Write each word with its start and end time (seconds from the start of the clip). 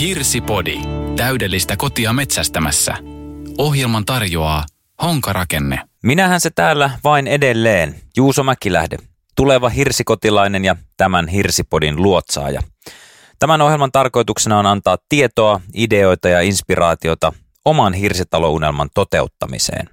Hirsipodi. 0.00 0.80
Täydellistä 1.16 1.76
kotia 1.76 2.12
metsästämässä. 2.12 2.94
Ohjelman 3.58 4.04
tarjoaa 4.04 4.64
Honkarakenne. 5.02 5.80
Minähän 6.02 6.40
se 6.40 6.50
täällä 6.50 6.90
vain 7.04 7.26
edelleen, 7.26 7.94
Juuso 8.16 8.42
Mäkilähde, 8.42 8.96
tuleva 9.36 9.68
hirsikotilainen 9.68 10.64
ja 10.64 10.76
tämän 10.96 11.28
hirsipodin 11.28 12.02
luotsaaja. 12.02 12.62
Tämän 13.38 13.60
ohjelman 13.60 13.92
tarkoituksena 13.92 14.58
on 14.58 14.66
antaa 14.66 14.98
tietoa, 15.08 15.60
ideoita 15.74 16.28
ja 16.28 16.40
inspiraatiota 16.40 17.32
oman 17.64 17.92
hirsitalounelman 17.92 18.88
toteuttamiseen. 18.94 19.90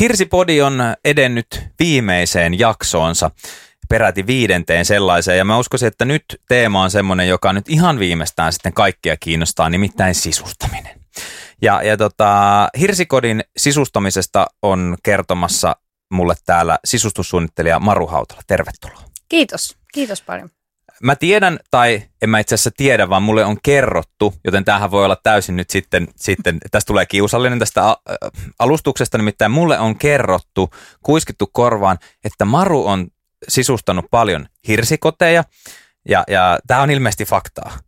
Hirsipodi 0.00 0.60
on 0.60 0.82
edennyt 1.04 1.62
viimeiseen 1.78 2.58
jaksoonsa, 2.58 3.30
peräti 3.88 4.26
viidenteen 4.26 4.84
sellaiseen, 4.84 5.38
ja 5.38 5.44
mä 5.44 5.58
uskoisin, 5.58 5.88
että 5.88 6.04
nyt 6.04 6.24
teema 6.48 6.82
on 6.82 6.90
semmoinen, 6.90 7.28
joka 7.28 7.52
nyt 7.52 7.68
ihan 7.68 7.98
viimeistään 7.98 8.52
sitten 8.52 8.72
kaikkia 8.72 9.16
kiinnostaa, 9.16 9.70
nimittäin 9.70 10.14
sisustaminen. 10.14 11.00
Ja, 11.62 11.82
ja 11.82 11.96
tota, 11.96 12.68
Hirsikodin 12.80 13.44
sisustamisesta 13.56 14.46
on 14.62 14.96
kertomassa 15.02 15.76
mulle 16.12 16.34
täällä 16.46 16.78
sisustussuunnittelija 16.84 17.80
Maru 17.80 18.06
Hautala. 18.06 18.40
Tervetuloa. 18.46 19.02
Kiitos, 19.28 19.76
kiitos 19.92 20.22
paljon. 20.22 20.50
Mä 21.02 21.16
tiedän, 21.16 21.58
tai 21.70 22.02
en 22.22 22.30
mä 22.30 22.38
itse 22.38 22.54
asiassa 22.54 22.70
tiedä, 22.76 23.08
vaan 23.08 23.22
mulle 23.22 23.44
on 23.44 23.56
kerrottu, 23.62 24.34
joten 24.44 24.64
tämähän 24.64 24.90
voi 24.90 25.04
olla 25.04 25.16
täysin 25.22 25.56
nyt 25.56 25.70
sitten, 25.70 26.08
sitten 26.16 26.58
tästä 26.70 26.86
tulee 26.86 27.06
kiusallinen 27.06 27.58
tästä 27.58 27.96
alustuksesta, 28.58 29.18
nimittäin 29.18 29.50
mulle 29.50 29.78
on 29.78 29.98
kerrottu, 29.98 30.70
kuiskittu 31.02 31.50
korvaan, 31.52 31.98
että 32.24 32.44
Maru 32.44 32.86
on 32.86 33.08
sisustanut 33.48 34.04
paljon 34.10 34.46
hirsikoteja, 34.68 35.44
ja, 36.08 36.24
ja 36.28 36.58
tämä 36.66 36.82
on 36.82 36.90
ilmeisesti 36.90 37.24
faktaa. 37.24 37.78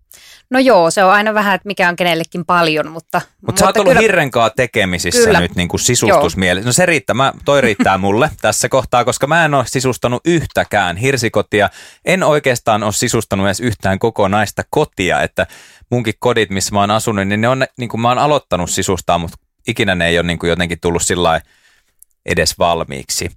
No 0.50 0.58
joo, 0.58 0.90
se 0.90 1.04
on 1.04 1.12
aina 1.12 1.34
vähän, 1.34 1.54
että 1.54 1.66
mikä 1.66 1.88
on 1.88 1.96
kenellekin 1.96 2.44
paljon, 2.44 2.90
mutta... 2.90 3.20
Mut 3.20 3.42
mutta 3.46 3.60
sä 3.60 3.66
oot 3.66 3.76
ollut 3.76 3.90
kyllä, 3.90 4.00
hirrenkaa 4.00 4.50
tekemisissä 4.50 5.24
kyllä, 5.24 5.40
nyt 5.40 5.54
niin 5.54 5.68
kuin 5.68 5.80
sisustusmielessä. 5.80 6.68
No 6.68 6.72
se 6.72 6.86
riittää, 6.86 7.14
mä, 7.14 7.32
toi 7.44 7.60
riittää 7.60 7.98
mulle 7.98 8.30
tässä 8.42 8.68
kohtaa, 8.68 9.04
koska 9.04 9.26
mä 9.26 9.44
en 9.44 9.54
ole 9.54 9.64
sisustanut 9.66 10.22
yhtäkään 10.26 10.96
hirsikotia. 10.96 11.70
En 12.04 12.22
oikeastaan 12.22 12.82
ole 12.82 12.92
sisustanut 12.92 13.46
edes 13.46 13.60
yhtään 13.60 13.98
kokonaista 13.98 14.62
kotia, 14.70 15.22
että 15.22 15.46
munkin 15.90 16.14
kodit, 16.18 16.50
missä 16.50 16.74
mä 16.74 16.80
oon 16.80 16.90
asunut, 16.90 17.28
niin 17.28 17.40
ne 17.40 17.48
on, 17.48 17.66
niin 17.78 17.88
kuin 17.88 18.00
mä 18.00 18.08
oon 18.08 18.18
aloittanut 18.18 18.70
sisustaa, 18.70 19.18
mutta 19.18 19.36
ikinä 19.68 19.94
ne 19.94 20.06
ei 20.06 20.18
ole 20.18 20.26
niin 20.26 20.38
kuin 20.38 20.50
jotenkin 20.50 20.80
tullut 20.80 21.02
sillä 21.02 21.40
edes 22.26 22.58
valmiiksi. 22.58 23.30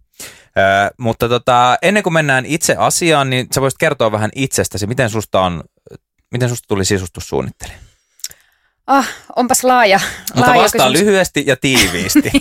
Mutta 0.97 1.29
tota, 1.29 1.77
ennen 1.81 2.03
kuin 2.03 2.13
mennään 2.13 2.45
itse 2.45 2.75
asiaan, 2.79 3.29
niin 3.29 3.47
sä 3.55 3.61
voisit 3.61 3.77
kertoa 3.77 4.11
vähän 4.11 4.29
itsestäsi, 4.35 4.87
miten 4.87 5.09
susta 5.09 5.41
on 5.41 5.63
Miten 6.31 6.49
susta 6.49 6.67
tuli 6.67 6.85
sisustussuunnittelija? 6.85 7.77
Ah, 8.87 9.07
onpas 9.35 9.63
laaja. 9.63 9.99
Mutta 10.35 10.51
laaja 10.51 10.63
vastaa 10.63 10.91
kysymys. 10.91 11.07
lyhyesti 11.07 11.43
ja 11.47 11.55
tiiviisti. 11.55 12.31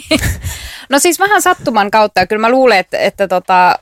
no 0.91 0.99
siis 0.99 1.19
vähän 1.19 1.43
sattuman 1.43 1.91
kautta. 1.91 2.27
Kyllä 2.27 2.41
mä 2.41 2.51
luulen, 2.51 2.79
että, 2.79 2.99
että 2.99 3.29
tota, 3.29 3.79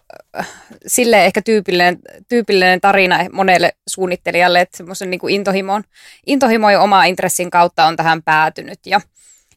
sille 0.86 1.24
ehkä 1.24 1.42
tyypillinen, 1.42 1.98
tyypillinen 2.28 2.80
tarina 2.80 3.18
monelle 3.32 3.72
suunnittelijalle, 3.86 4.60
että 4.60 4.76
semmoisen 4.76 5.10
niin 5.10 5.28
intohimon, 5.28 5.84
intohimo 6.26 6.70
ja 6.70 6.80
oma 6.80 7.04
intressin 7.04 7.50
kautta 7.50 7.84
on 7.84 7.96
tähän 7.96 8.22
päätynyt. 8.22 8.78
Ja, 8.86 9.00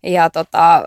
ja 0.04 0.30
tota, 0.30 0.84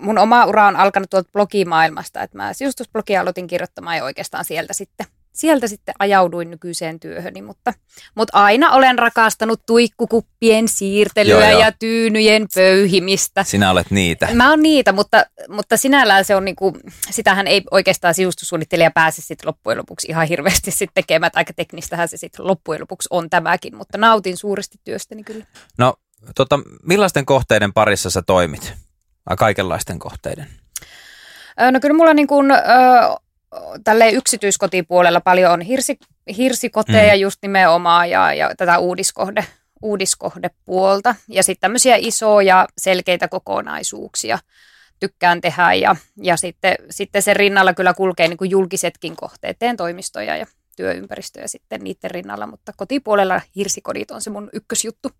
mun 0.00 0.18
oma 0.18 0.44
ura 0.44 0.66
on 0.66 0.76
alkanut 0.76 1.10
tuolta 1.10 1.30
blogimaailmasta, 1.32 2.22
että 2.22 2.36
mä 2.36 2.52
sisustusblogia 2.52 3.20
aloitin 3.20 3.46
kirjoittamaan 3.46 3.96
ja 3.96 4.04
oikeastaan 4.04 4.44
sieltä 4.44 4.72
sitten– 4.72 5.06
sieltä 5.32 5.68
sitten 5.68 5.94
ajauduin 5.98 6.50
nykyiseen 6.50 7.00
työhöni, 7.00 7.42
mutta, 7.42 7.74
mutta 8.14 8.38
aina 8.38 8.72
olen 8.72 8.98
rakastanut 8.98 9.62
tuikkukuppien 9.66 10.68
siirtelyä 10.68 11.40
joo, 11.40 11.50
joo. 11.50 11.60
ja 11.60 11.72
tyynyjen 11.72 12.46
pöyhimistä. 12.54 13.44
Sinä 13.44 13.70
olet 13.70 13.90
niitä. 13.90 14.28
Mä 14.34 14.50
oon 14.50 14.62
niitä, 14.62 14.92
mutta, 14.92 15.24
mutta 15.48 15.76
sinällään 15.76 16.24
se 16.24 16.36
on 16.36 16.44
niinku, 16.44 16.76
sitähän 17.10 17.46
ei 17.46 17.62
oikeastaan 17.70 18.14
sisustussuunnittelija 18.14 18.90
pääse 18.90 19.22
sitten 19.22 19.46
loppujen 19.46 19.78
lopuksi 19.78 20.06
ihan 20.10 20.28
hirveästi 20.28 20.70
sitten 20.70 20.94
tekemään, 20.94 21.32
aika 21.34 21.52
teknistähän 21.52 22.08
se 22.08 22.16
sitten 22.16 22.46
loppujen 22.46 22.80
lopuksi 22.80 23.08
on 23.10 23.30
tämäkin, 23.30 23.76
mutta 23.76 23.98
nautin 23.98 24.36
suuresti 24.36 24.78
työstäni 24.84 25.24
kyllä. 25.24 25.46
No, 25.78 25.94
tota, 26.34 26.58
millaisten 26.82 27.26
kohteiden 27.26 27.72
parissa 27.72 28.10
sä 28.10 28.22
toimit? 28.22 28.74
Kaikenlaisten 29.38 29.98
kohteiden? 29.98 30.46
No 31.70 31.80
kyllä 31.80 31.96
mulla 31.96 32.14
niin 32.14 32.26
kuin, 32.26 32.46
tälle 33.84 34.10
yksityiskotipuolella 34.10 35.20
paljon 35.20 35.52
on 35.52 35.60
hirsi, 35.60 35.98
hirsikoteja 36.36 37.14
mm. 37.14 37.20
just 37.20 37.38
nimenomaan 37.42 38.10
ja, 38.10 38.34
ja 38.34 38.54
tätä 38.56 38.78
uudiskohde, 38.78 39.44
uudiskohdepuolta. 39.82 41.14
Ja 41.28 41.42
sitten 41.42 41.60
tämmöisiä 41.60 41.96
isoja 41.98 42.68
selkeitä 42.78 43.28
kokonaisuuksia 43.28 44.38
tykkään 45.00 45.40
tehdä 45.40 45.72
ja, 45.72 45.96
ja 46.22 46.36
sitten, 46.36 46.76
sitten 46.90 47.22
sen 47.22 47.36
rinnalla 47.36 47.74
kyllä 47.74 47.94
kulkee 47.94 48.28
niin 48.28 48.36
kuin 48.36 48.50
julkisetkin 48.50 49.16
kohteet. 49.16 49.58
Teen 49.58 49.76
toimistoja 49.76 50.36
ja 50.36 50.46
työympäristöjä 50.76 51.48
sitten 51.48 51.80
niiden 51.80 52.10
rinnalla, 52.10 52.46
mutta 52.46 52.72
kotipuolella 52.76 53.40
hirsikodit 53.56 54.10
on 54.10 54.22
se 54.22 54.30
mun 54.30 54.50
ykkösjuttu. 54.52 55.10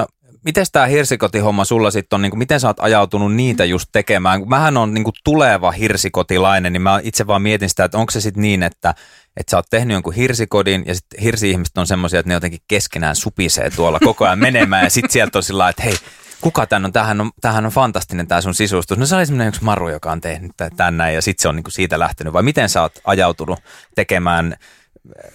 No, 0.00 0.06
miten 0.44 0.66
tämä 0.72 0.86
hirsikotihomma 0.86 1.64
sulla 1.64 1.90
sitten 1.90 2.16
on, 2.16 2.22
niin 2.22 2.30
kuin, 2.30 2.38
miten 2.38 2.60
sä 2.60 2.68
oot 2.68 2.80
ajautunut 2.80 3.34
niitä 3.34 3.64
just 3.64 3.88
tekemään? 3.92 4.48
Mähän 4.48 4.76
on 4.76 4.94
niin 4.94 5.04
kuin 5.04 5.14
tuleva 5.24 5.70
hirsikotilainen, 5.70 6.72
niin 6.72 6.82
mä 6.82 7.00
itse 7.02 7.26
vaan 7.26 7.42
mietin 7.42 7.68
sitä, 7.68 7.84
että 7.84 7.98
onko 7.98 8.10
se 8.10 8.20
sitten 8.20 8.42
niin, 8.42 8.62
että, 8.62 8.94
että 9.36 9.50
sä 9.50 9.56
oot 9.56 9.66
tehnyt 9.70 9.94
jonkun 9.94 10.14
hirsikodin 10.14 10.84
ja 10.86 10.94
sitten 10.94 11.22
hirsi-ihmiset 11.22 11.78
on 11.78 11.86
semmoisia, 11.86 12.20
että 12.20 12.28
ne 12.30 12.34
jotenkin 12.34 12.60
keskenään 12.68 13.16
supisee 13.16 13.70
tuolla 13.70 13.98
koko 13.98 14.24
ajan 14.24 14.38
menemään 14.38 14.84
ja 14.84 14.90
sitten 14.90 15.10
sieltä 15.10 15.38
on 15.38 15.42
sillä 15.42 15.68
että 15.68 15.82
hei, 15.82 15.94
kuka 16.40 16.66
tän 16.66 16.84
on, 16.84 16.92
tämähän 16.92 17.20
on, 17.20 17.30
tämähän 17.40 17.66
on 17.66 17.72
fantastinen 17.72 18.26
tämä 18.26 18.40
sun 18.40 18.54
sisustus. 18.54 18.98
No 18.98 19.06
se 19.06 19.16
oli 19.16 19.26
semmoinen 19.26 19.48
yksi 19.48 19.64
Maru, 19.64 19.88
joka 19.88 20.12
on 20.12 20.20
tehnyt 20.20 20.52
tänne 20.76 21.12
ja 21.12 21.22
sitten 21.22 21.42
se 21.42 21.48
on 21.48 21.56
niin 21.56 21.64
kuin 21.64 21.72
siitä 21.72 21.98
lähtenyt. 21.98 22.32
Vai 22.32 22.42
miten 22.42 22.68
sä 22.68 22.82
oot 22.82 23.00
ajautunut 23.04 23.58
tekemään 23.94 24.56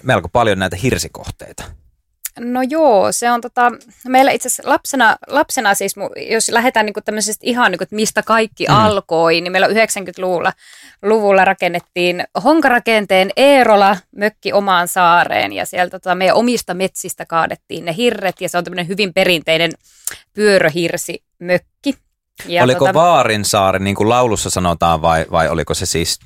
melko 0.04 0.30
paljon 0.30 0.60
näitä 0.60 0.76
hirsikohteita? 0.76 1.64
No 2.40 2.62
joo, 2.70 3.12
se 3.12 3.32
on 3.32 3.42
tota, 3.42 3.72
meillä 4.08 4.32
itse 4.32 4.48
asiassa 4.48 4.70
lapsena, 4.70 5.18
lapsena 5.28 5.74
siis, 5.74 5.96
jos 6.30 6.50
lähdetään 6.50 6.86
niinku 6.86 7.02
tämmöisestä 7.02 7.42
ihan 7.46 7.72
niinku, 7.72 7.84
että 7.84 7.96
mistä 7.96 8.24
kaikki 8.24 8.66
mm. 8.70 8.76
alkoi, 8.76 9.42
niin 9.42 9.52
meillä 9.52 9.68
90-luvulla 9.68 10.54
luvulla 11.02 11.46
rakennettiin 11.46 12.24
honkarakenteen 12.44 13.32
Eerola 13.38 13.98
mökki 14.16 14.54
omaan 14.54 14.88
saareen 14.88 15.54
ja 15.54 15.66
sieltä 15.66 16.00
tota, 16.00 16.16
meidän 16.16 16.36
omista 16.36 16.74
metsistä 16.74 17.26
kaadettiin 17.26 17.86
ne 17.86 17.96
hirret 17.96 18.42
ja 18.42 18.50
se 18.50 18.58
on 18.58 18.64
tämmöinen 18.64 18.88
hyvin 18.88 19.14
perinteinen 19.14 19.72
pyöröhirsi 20.34 21.24
mökki. 21.40 21.96
Ja 22.46 22.64
oliko 22.64 22.80
tota, 22.80 22.94
Vaarinsaari, 22.94 23.80
niin 23.80 23.96
kuin 23.96 24.10
laulussa 24.10 24.50
sanotaan, 24.50 25.02
vai, 25.02 25.26
vai 25.32 25.50
oliko 25.50 25.74
se 25.74 25.86
siis 25.86 26.20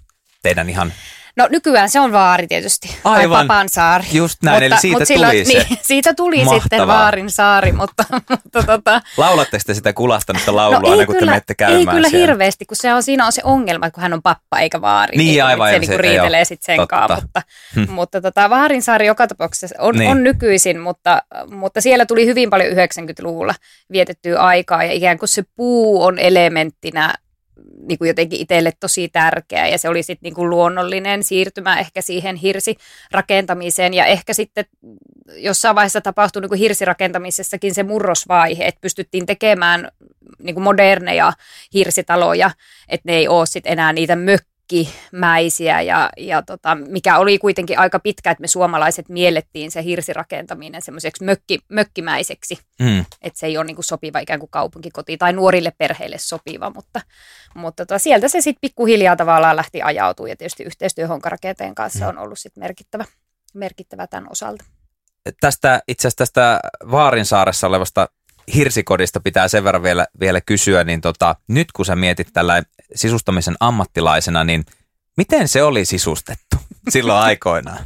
teidän 0.44 0.70
ihan 0.70 0.94
No 1.36 1.48
nykyään 1.52 1.90
se 1.90 2.00
on 2.00 2.12
Vaari 2.12 2.48
tietysti, 2.48 2.98
Aivan. 3.04 3.48
tai 3.48 3.70
saari. 3.70 4.06
Just 4.12 4.44
näin, 4.44 4.56
mutta, 4.56 4.66
eli 4.66 4.82
siitä 4.82 5.00
mutta 5.00 5.06
tuli 5.06 5.18
silloin, 5.18 5.46
se. 5.46 5.54
Niin, 5.70 5.80
siitä 5.82 6.14
tuli 6.14 6.38
Mahtavaa. 6.38 6.62
sitten 6.62 6.88
Vaarin 6.88 7.32
saari, 7.32 7.72
mutta, 7.72 8.04
mutta 8.30 8.64
tota... 8.64 9.02
Laulatteko 9.18 9.64
te 9.66 9.74
sitä 9.74 9.94
kulastanutta 9.94 10.56
laulua 10.56 10.80
no 10.80 10.92
aina, 10.92 11.06
kun 11.06 11.16
kyllä, 11.16 11.20
te 11.20 11.26
menette 11.26 11.56
käymään 11.56 11.80
Ei 11.80 11.86
kyllä 11.86 12.10
siellä? 12.10 12.28
hirveästi, 12.28 12.66
kun 12.66 12.78
se 12.78 12.94
on, 12.94 13.04
siinä 13.04 13.26
on 13.26 13.32
se 13.32 13.42
ongelma, 13.46 13.92
kun 13.92 14.02
hän 14.02 14.14
on 14.14 14.22
pappa 14.22 14.60
eikä 14.60 14.82
Vaari. 14.82 15.18
Niin, 15.18 15.28
niin 15.28 15.44
aivan. 15.44 15.70
Se, 15.70 15.74
se 15.74 15.80
niinku 15.80 15.98
riitelee 15.98 16.46
sitten 16.46 16.78
sen 16.78 16.88
kanssa, 16.88 17.22
mutta, 17.22 17.42
hm. 17.76 17.92
mutta 17.92 18.22
tota, 18.22 18.50
Vaarin 18.50 18.82
saari 18.82 19.08
joka 19.08 19.28
tapauksessa 19.28 19.76
on, 19.80 19.96
niin. 19.96 20.12
on 20.12 20.24
nykyisin, 20.24 20.80
mutta, 20.80 21.22
mutta 21.52 21.82
siellä 21.82 22.06
tuli 22.06 22.26
hyvin 22.26 22.50
paljon 22.50 22.72
90-luvulla 22.72 23.56
vietettyä 23.92 24.40
aikaa 24.40 24.84
ja 24.84 24.92
ikään 24.92 25.20
kuin 25.20 25.30
se 25.30 25.44
puu 25.56 26.04
on 26.04 26.20
elementtinä 26.20 27.14
niin 27.88 27.98
kuin 27.98 28.08
jotenkin 28.08 28.40
itselle 28.42 28.72
tosi 28.80 29.10
tärkeä. 29.10 29.68
Ja 29.68 29.78
se 29.78 29.90
oli 29.90 30.04
sitten 30.04 30.28
niin 30.28 30.34
kuin 30.36 30.50
luonnollinen 30.50 31.24
siirtymä 31.24 31.80
ehkä 31.80 32.02
siihen 32.02 32.36
hirsirakentamiseen 32.36 33.94
ja 33.94 34.06
ehkä 34.06 34.34
sitten 34.34 34.66
jossain 35.36 35.76
vaiheessa 35.76 36.02
tapahtui 36.02 36.42
niin 36.42 36.50
kuin 36.50 36.60
hirsirakentamisessakin 36.60 37.74
se 37.74 37.84
murrosvaihe, 37.84 38.66
että 38.66 38.82
pystyttiin 38.82 39.26
tekemään 39.26 39.92
niin 40.40 40.56
kuin 40.56 40.64
moderneja 40.64 41.34
hirsitaloja, 41.74 42.52
että 42.90 43.12
ne 43.12 43.16
ei 43.16 43.28
ole 43.28 43.46
sitten 43.46 43.72
enää 43.72 43.94
niitä 43.94 44.16
mök 44.16 44.49
mökkimäisiä 44.70 45.82
ja, 45.82 46.10
ja 46.18 46.42
tota, 46.42 46.76
mikä 46.76 47.18
oli 47.18 47.40
kuitenkin 47.40 47.80
aika 47.80 48.00
pitkä, 48.00 48.32
että 48.32 48.42
me 48.42 48.48
suomalaiset 48.48 49.10
miellettiin 49.10 49.72
se 49.72 49.84
hirsirakentaminen 49.84 50.82
semmoiseksi 50.82 51.24
mökki, 51.24 51.60
mökkimäiseksi, 51.70 52.60
mm. 52.80 53.00
että 53.00 53.40
se 53.40 53.46
ei 53.46 53.58
ole 53.58 53.66
niin 53.66 53.76
kuin 53.76 53.86
sopiva 53.86 54.20
ikään 54.20 54.40
kuin 54.40 54.50
kaupunkikoti 54.50 55.18
tai 55.18 55.34
nuorille 55.34 55.72
perheille 55.78 56.18
sopiva, 56.18 56.70
mutta, 56.70 57.02
mutta 57.56 57.86
tota, 57.86 58.00
sieltä 58.00 58.28
se 58.28 58.42
sitten 58.42 58.62
pikkuhiljaa 58.62 59.16
tavallaan 59.16 59.56
lähti 59.56 59.82
ajautuu 59.82 60.26
ja 60.26 60.36
tietysti 60.36 60.64
yhteistyö 60.64 61.08
Honkarakenteen 61.08 61.76
kanssa 61.76 62.06
mm. 62.06 62.10
on 62.10 62.18
ollut 62.18 62.40
sitten 62.40 62.64
merkittävä, 62.64 63.06
merkittävä 63.54 64.08
tämän 64.08 64.32
osalta. 64.32 64.64
Tästä 65.42 65.82
itse 65.88 66.08
asiassa 66.08 66.18
tästä 66.18 66.60
Vaarinsaaressa 66.92 67.68
olevasta 67.68 68.10
hirsikodista 68.56 69.20
pitää 69.20 69.48
sen 69.48 69.64
verran 69.64 69.84
vielä, 69.84 70.08
vielä 70.20 70.42
kysyä, 70.42 70.84
niin 70.84 71.02
tota, 71.02 71.36
nyt 71.48 71.72
kun 71.72 71.86
sä 71.86 71.96
mietit 71.96 72.28
tällä 72.34 72.64
sisustamisen 72.96 73.56
ammattilaisena, 73.60 74.44
niin 74.44 74.66
miten 75.18 75.48
se 75.48 75.64
oli 75.64 75.86
sisustettu 75.86 76.56
silloin 76.90 77.20
aikoinaan? 77.20 77.86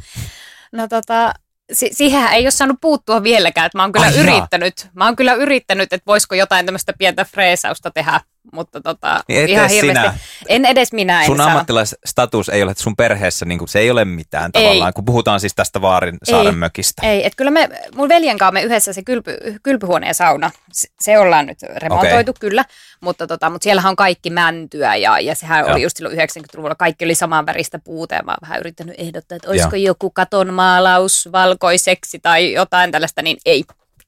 No 0.72 0.88
tota, 0.88 1.34
si- 1.72 1.90
siihen 1.92 2.28
ei 2.28 2.44
ole 2.44 2.50
saanut 2.50 2.78
puuttua 2.80 3.22
vieläkään, 3.22 3.66
että 3.66 3.78
mä 3.78 3.82
oon 3.82 3.92
kyllä 3.92 4.06
Ai 4.06 4.16
yrittänyt, 4.18 4.80
jaa. 4.84 4.90
mä 4.94 5.04
oon 5.04 5.16
kyllä 5.16 5.34
yrittänyt, 5.34 5.92
että 5.92 6.06
voisiko 6.06 6.34
jotain 6.34 6.66
tämmöistä 6.66 6.92
pientä 6.98 7.24
freesausta 7.24 7.90
tehdä, 7.90 8.20
mutta 8.52 8.80
tota, 8.80 9.20
niin 9.28 9.48
ihan 9.48 9.70
hirveästi. 9.70 10.00
Sinä. 10.00 10.18
En 10.48 10.64
edes 10.64 10.92
minä 10.92 11.20
en 11.20 11.26
Sun 11.26 11.36
saa. 11.36 11.46
ammattilaisstatus 11.46 12.48
ei 12.48 12.62
ole 12.62 12.72
sun 12.76 12.96
perheessä, 12.96 13.44
niin 13.44 13.58
kuin, 13.58 13.68
se 13.68 13.78
ei 13.78 13.90
ole 13.90 14.04
mitään 14.04 14.50
ei. 14.54 14.62
tavallaan, 14.62 14.92
kun 14.92 15.04
puhutaan 15.04 15.40
siis 15.40 15.54
tästä 15.54 15.80
Vaarin 15.80 16.18
saaren 16.24 16.46
ei. 16.46 16.58
mökistä. 16.58 17.02
Ei, 17.06 17.26
että 17.26 17.36
kyllä 17.36 17.50
me, 17.50 17.68
mun 17.94 18.08
veljen 18.08 18.38
kanssa 18.38 18.52
me 18.52 18.62
yhdessä 18.62 18.92
se 18.92 19.02
kylpy, 19.02 19.36
kylpyhuone 19.62 20.06
ja 20.06 20.14
sauna, 20.14 20.50
se, 20.72 20.88
se 21.00 21.18
ollaan 21.18 21.46
nyt 21.46 21.58
remontoitu 21.62 22.30
okay. 22.30 22.40
kyllä, 22.40 22.64
mutta, 23.00 23.26
tota, 23.26 23.50
mutta 23.50 23.64
siellähän 23.64 23.90
on 23.90 23.96
kaikki 23.96 24.30
mäntyä 24.30 24.96
ja, 24.96 25.20
ja 25.20 25.34
sehän 25.34 25.60
Joo. 25.60 25.72
oli 25.72 25.82
just 25.82 25.96
silloin 25.96 26.18
90-luvulla, 26.18 26.74
kaikki 26.74 27.04
oli 27.04 27.14
saman 27.14 27.46
väristä 27.46 27.78
puuta 27.78 28.14
ja 28.14 28.22
mä 28.22 28.32
oon 28.32 28.38
vähän 28.42 28.60
yrittänyt 28.60 28.94
ehdottaa, 28.98 29.36
että 29.36 29.50
olisiko 29.50 29.76
Joo. 29.76 29.86
joku 29.86 30.10
katon 30.10 30.54
maalaus 30.54 31.28
valkoiseksi 31.32 32.18
tai 32.18 32.52
jotain 32.52 32.90
tällaista, 32.90 33.22
niin 33.22 33.36
ei. 33.44 33.64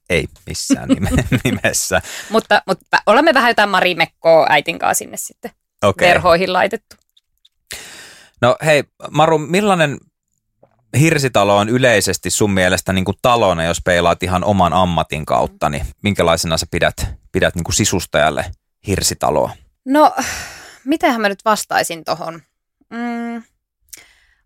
Ei 0.09 0.27
missään 0.45 0.89
nimessä. 1.43 2.01
mutta, 2.29 2.61
mutta 2.67 2.97
olemme 3.05 3.33
vähän 3.33 3.49
jotain 3.49 3.69
marimekkoa 3.69 4.47
äitin 4.49 4.79
kanssa 4.79 4.97
sinne 4.97 5.17
sitten 5.17 5.51
okay. 5.83 6.07
verhoihin 6.07 6.53
laitettu. 6.53 6.95
No 8.41 8.55
hei 8.65 8.83
Maru, 9.11 9.37
millainen 9.37 9.97
hirsitalo 10.99 11.57
on 11.57 11.69
yleisesti 11.69 12.29
sun 12.29 12.51
mielestä 12.51 12.93
niin 12.93 13.05
kuin 13.05 13.17
talona, 13.21 13.63
jos 13.63 13.81
peilaat 13.85 14.23
ihan 14.23 14.43
oman 14.43 14.73
ammatin 14.73 15.25
kautta, 15.25 15.69
niin 15.69 15.85
minkälaisena 16.03 16.57
sä 16.57 16.65
pidät, 16.71 16.95
pidät 17.31 17.55
niin 17.55 17.63
kuin 17.63 17.75
sisustajalle 17.75 18.45
hirsitaloa? 18.87 19.51
No, 19.85 20.15
mitenhän 20.85 21.21
mä 21.21 21.29
nyt 21.29 21.45
vastaisin 21.45 22.05
tuohon? 22.05 22.41
Mm, 22.89 23.43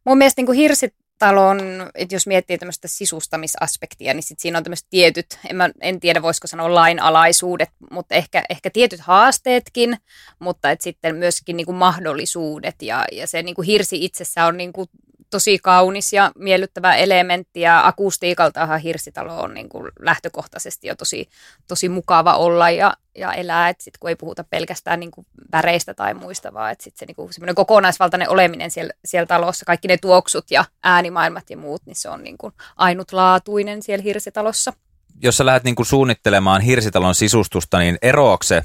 mun 0.05 0.17
mielestä 0.17 0.39
niin 0.39 0.45
kuin 0.45 0.57
hirsit, 0.57 0.95
talon, 1.21 1.59
että 1.95 2.15
jos 2.15 2.27
miettii 2.27 2.57
tämmöistä 2.57 2.87
sisustamisaspektia, 2.87 4.13
niin 4.13 4.23
sit 4.23 4.39
siinä 4.39 4.57
on 4.57 4.63
tämmöiset 4.63 4.87
tietyt, 4.89 5.39
en, 5.49 5.55
mä, 5.55 5.69
en 5.81 5.99
tiedä 5.99 6.21
voisiko 6.21 6.47
sanoa 6.47 6.75
lainalaisuudet, 6.75 7.69
mutta 7.91 8.15
ehkä, 8.15 8.43
ehkä 8.49 8.69
tietyt 8.69 8.99
haasteetkin, 8.99 9.97
mutta 10.39 10.71
et 10.71 10.81
sitten 10.81 11.15
myöskin 11.15 11.57
niin 11.57 11.65
kuin 11.65 11.75
mahdollisuudet. 11.75 12.81
Ja, 12.81 13.05
ja 13.11 13.27
se 13.27 13.43
niin 13.43 13.55
kuin 13.55 13.65
hirsi 13.65 14.05
itsessä 14.05 14.45
on 14.45 14.57
niin 14.57 14.73
kuin 14.73 14.89
tosi 15.31 15.59
kaunis 15.59 16.13
ja 16.13 16.31
miellyttävä 16.35 16.95
elementti 16.95 17.61
ja 17.61 17.87
akustiikaltahan 17.87 18.79
hirsitalo 18.79 19.41
on 19.41 19.53
niin 19.53 19.69
kuin 19.69 19.91
lähtökohtaisesti 19.99 20.87
jo 20.87 20.95
tosi, 20.95 21.29
tosi 21.67 21.89
mukava 21.89 22.37
olla 22.37 22.69
ja, 22.69 22.93
ja 23.17 23.33
elää, 23.33 23.69
että 23.69 23.83
sit 23.83 23.97
kun 23.97 24.09
ei 24.09 24.15
puhuta 24.15 24.43
pelkästään 24.43 24.99
niin 24.99 25.11
kuin 25.11 25.27
väreistä 25.51 25.93
tai 25.93 26.13
muista, 26.13 26.53
vaan 26.53 26.71
että 26.71 26.83
sit 26.83 26.97
se 26.97 27.05
niin 27.05 27.15
kuin 27.15 27.29
kokonaisvaltainen 27.55 28.29
oleminen 28.29 28.71
siellä, 28.71 28.93
siellä 29.05 29.25
talossa, 29.25 29.65
kaikki 29.65 29.87
ne 29.87 29.97
tuoksut 29.97 30.51
ja 30.51 30.65
äänimaailmat 30.83 31.49
ja 31.49 31.57
muut, 31.57 31.81
niin 31.85 31.95
se 31.95 32.09
on 32.09 32.23
niin 32.23 32.37
kuin 32.37 32.53
ainutlaatuinen 32.77 33.83
siellä 33.83 34.03
hirsitalossa. 34.03 34.73
Jos 35.21 35.37
sä 35.37 35.45
lähdet 35.45 35.63
niin 35.63 35.75
kuin 35.75 35.85
suunnittelemaan 35.85 36.61
hirsitalon 36.61 37.15
sisustusta, 37.15 37.79
niin 37.79 37.97
eroako 38.01 38.43
se 38.43 38.63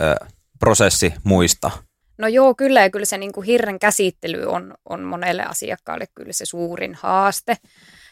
ö, 0.00 0.14
prosessi 0.58 1.14
muista? 1.24 1.70
No 2.18 2.28
joo, 2.28 2.54
kyllä 2.54 2.80
ja 2.80 2.90
kyllä 2.90 3.04
se 3.04 3.18
niin 3.18 3.32
kuin 3.32 3.46
hirren 3.46 3.78
käsittely 3.78 4.44
on, 4.46 4.74
on 4.88 5.02
monelle 5.02 5.42
asiakkaalle 5.42 6.06
kyllä 6.14 6.32
se 6.32 6.46
suurin 6.46 6.94
haaste. 6.94 7.56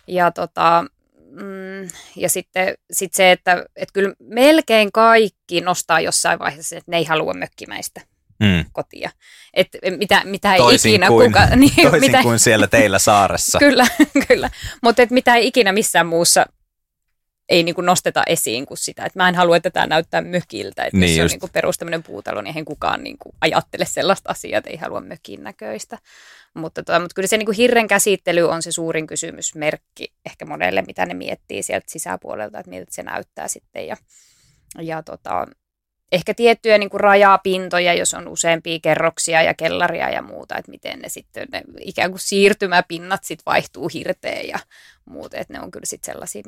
Ja, 0.06 0.30
tota, 0.30 0.84
mm, 1.30 1.88
ja 2.16 2.28
sitten 2.28 2.74
sit 2.92 3.14
se, 3.14 3.32
että, 3.32 3.64
että 3.76 3.92
kyllä 3.92 4.14
melkein 4.18 4.92
kaikki 4.92 5.60
nostaa 5.60 6.00
jossain 6.00 6.38
vaiheessa, 6.38 6.76
että 6.76 6.90
ne 6.90 6.96
ei 6.96 7.04
halua 7.04 7.34
mökkimäistä 7.34 8.00
mm. 8.40 8.64
kotia. 8.72 9.10
Et 9.54 9.68
mitä, 9.96 10.22
mitä 10.24 10.54
ei 10.54 10.58
toisin 10.58 10.90
ikinä 10.90 11.08
kuin, 11.08 11.32
kuka, 11.32 11.46
niin, 11.56 11.72
toisin 11.82 12.00
mitä, 12.00 12.22
kuin 12.22 12.38
siellä 12.38 12.66
teillä 12.66 12.98
saaressa. 12.98 13.58
kyllä, 13.66 13.86
kyllä. 14.28 14.50
mutta 14.82 15.02
mitä 15.10 15.34
ei 15.34 15.46
ikinä 15.46 15.72
missään 15.72 16.06
muussa 16.06 16.46
ei 17.48 17.62
niin 17.62 17.74
kuin 17.74 17.86
nosteta 17.86 18.22
esiin 18.26 18.66
kuin 18.66 18.78
sitä, 18.78 19.04
että 19.04 19.18
mä 19.18 19.28
en 19.28 19.34
halua, 19.34 19.56
että 19.56 19.70
tämä 19.70 19.86
näyttää 19.86 20.22
mökiltä. 20.22 20.84
Että 20.84 20.96
niin 20.96 21.16
jos 21.16 21.24
on 21.24 21.34
niin 21.34 21.40
kuin 21.40 21.52
perus 21.52 21.78
tämmöinen 21.78 22.02
puutalo, 22.02 22.40
niin 22.40 22.46
eihän 22.46 22.64
kukaan 22.64 23.02
niin 23.02 23.18
kuin 23.18 23.34
ajattele 23.40 23.84
sellaista 23.84 24.30
asiaa, 24.30 24.58
että 24.58 24.70
ei 24.70 24.76
halua 24.76 25.00
mökin 25.00 25.42
näköistä. 25.44 25.98
Mutta, 26.54 26.82
tota, 26.82 27.00
mutta 27.00 27.14
kyllä 27.14 27.26
se 27.26 27.36
niin 27.36 27.46
kuin 27.46 27.56
hirren 27.56 27.88
käsittely 27.88 28.42
on 28.42 28.62
se 28.62 28.72
suurin 28.72 29.06
kysymysmerkki 29.06 30.12
ehkä 30.26 30.44
monelle, 30.44 30.82
mitä 30.82 31.06
ne 31.06 31.14
miettii 31.14 31.62
sieltä 31.62 31.86
sisäpuolelta, 31.88 32.58
että 32.58 32.70
miltä 32.70 32.94
se 32.94 33.02
näyttää 33.02 33.48
sitten. 33.48 33.86
Ja, 33.86 33.96
ja 34.80 35.02
tota, 35.02 35.46
ehkä 36.12 36.34
tiettyjä 36.34 36.78
niin 36.78 36.90
kuin 36.90 37.00
rajapintoja, 37.00 37.94
jos 37.94 38.14
on 38.14 38.28
useampia 38.28 38.78
kerroksia 38.82 39.42
ja 39.42 39.54
kellaria 39.54 40.10
ja 40.10 40.22
muuta, 40.22 40.56
että 40.56 40.70
miten 40.70 40.98
ne 40.98 41.08
sitten, 41.08 41.48
ne 41.52 41.62
ikään 41.80 42.10
kuin 42.10 42.20
siirtymäpinnat 42.20 43.24
sitten 43.24 43.42
vaihtuu 43.46 43.88
hirteen 43.88 44.48
ja 44.48 44.58
muuta, 45.04 45.36
että 45.36 45.52
ne 45.52 45.60
on 45.60 45.70
kyllä 45.70 45.86
sitten 45.86 46.12
sellaisia, 46.12 46.42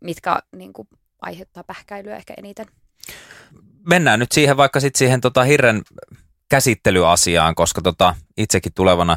mitkä 0.00 0.38
niin 0.56 0.72
kuin 0.72 0.88
aiheuttaa 1.22 1.64
pähkäilyä 1.64 2.16
ehkä 2.16 2.34
eniten. 2.36 2.66
Mennään 3.88 4.18
nyt 4.18 4.32
siihen 4.32 4.56
vaikka 4.56 4.80
sitten 4.80 4.98
siihen 4.98 5.20
tota 5.20 5.44
hirren 5.44 5.82
käsittelyasiaan, 6.48 7.54
koska 7.54 7.82
tota 7.82 8.14
itsekin 8.36 8.72
tulevana 8.74 9.16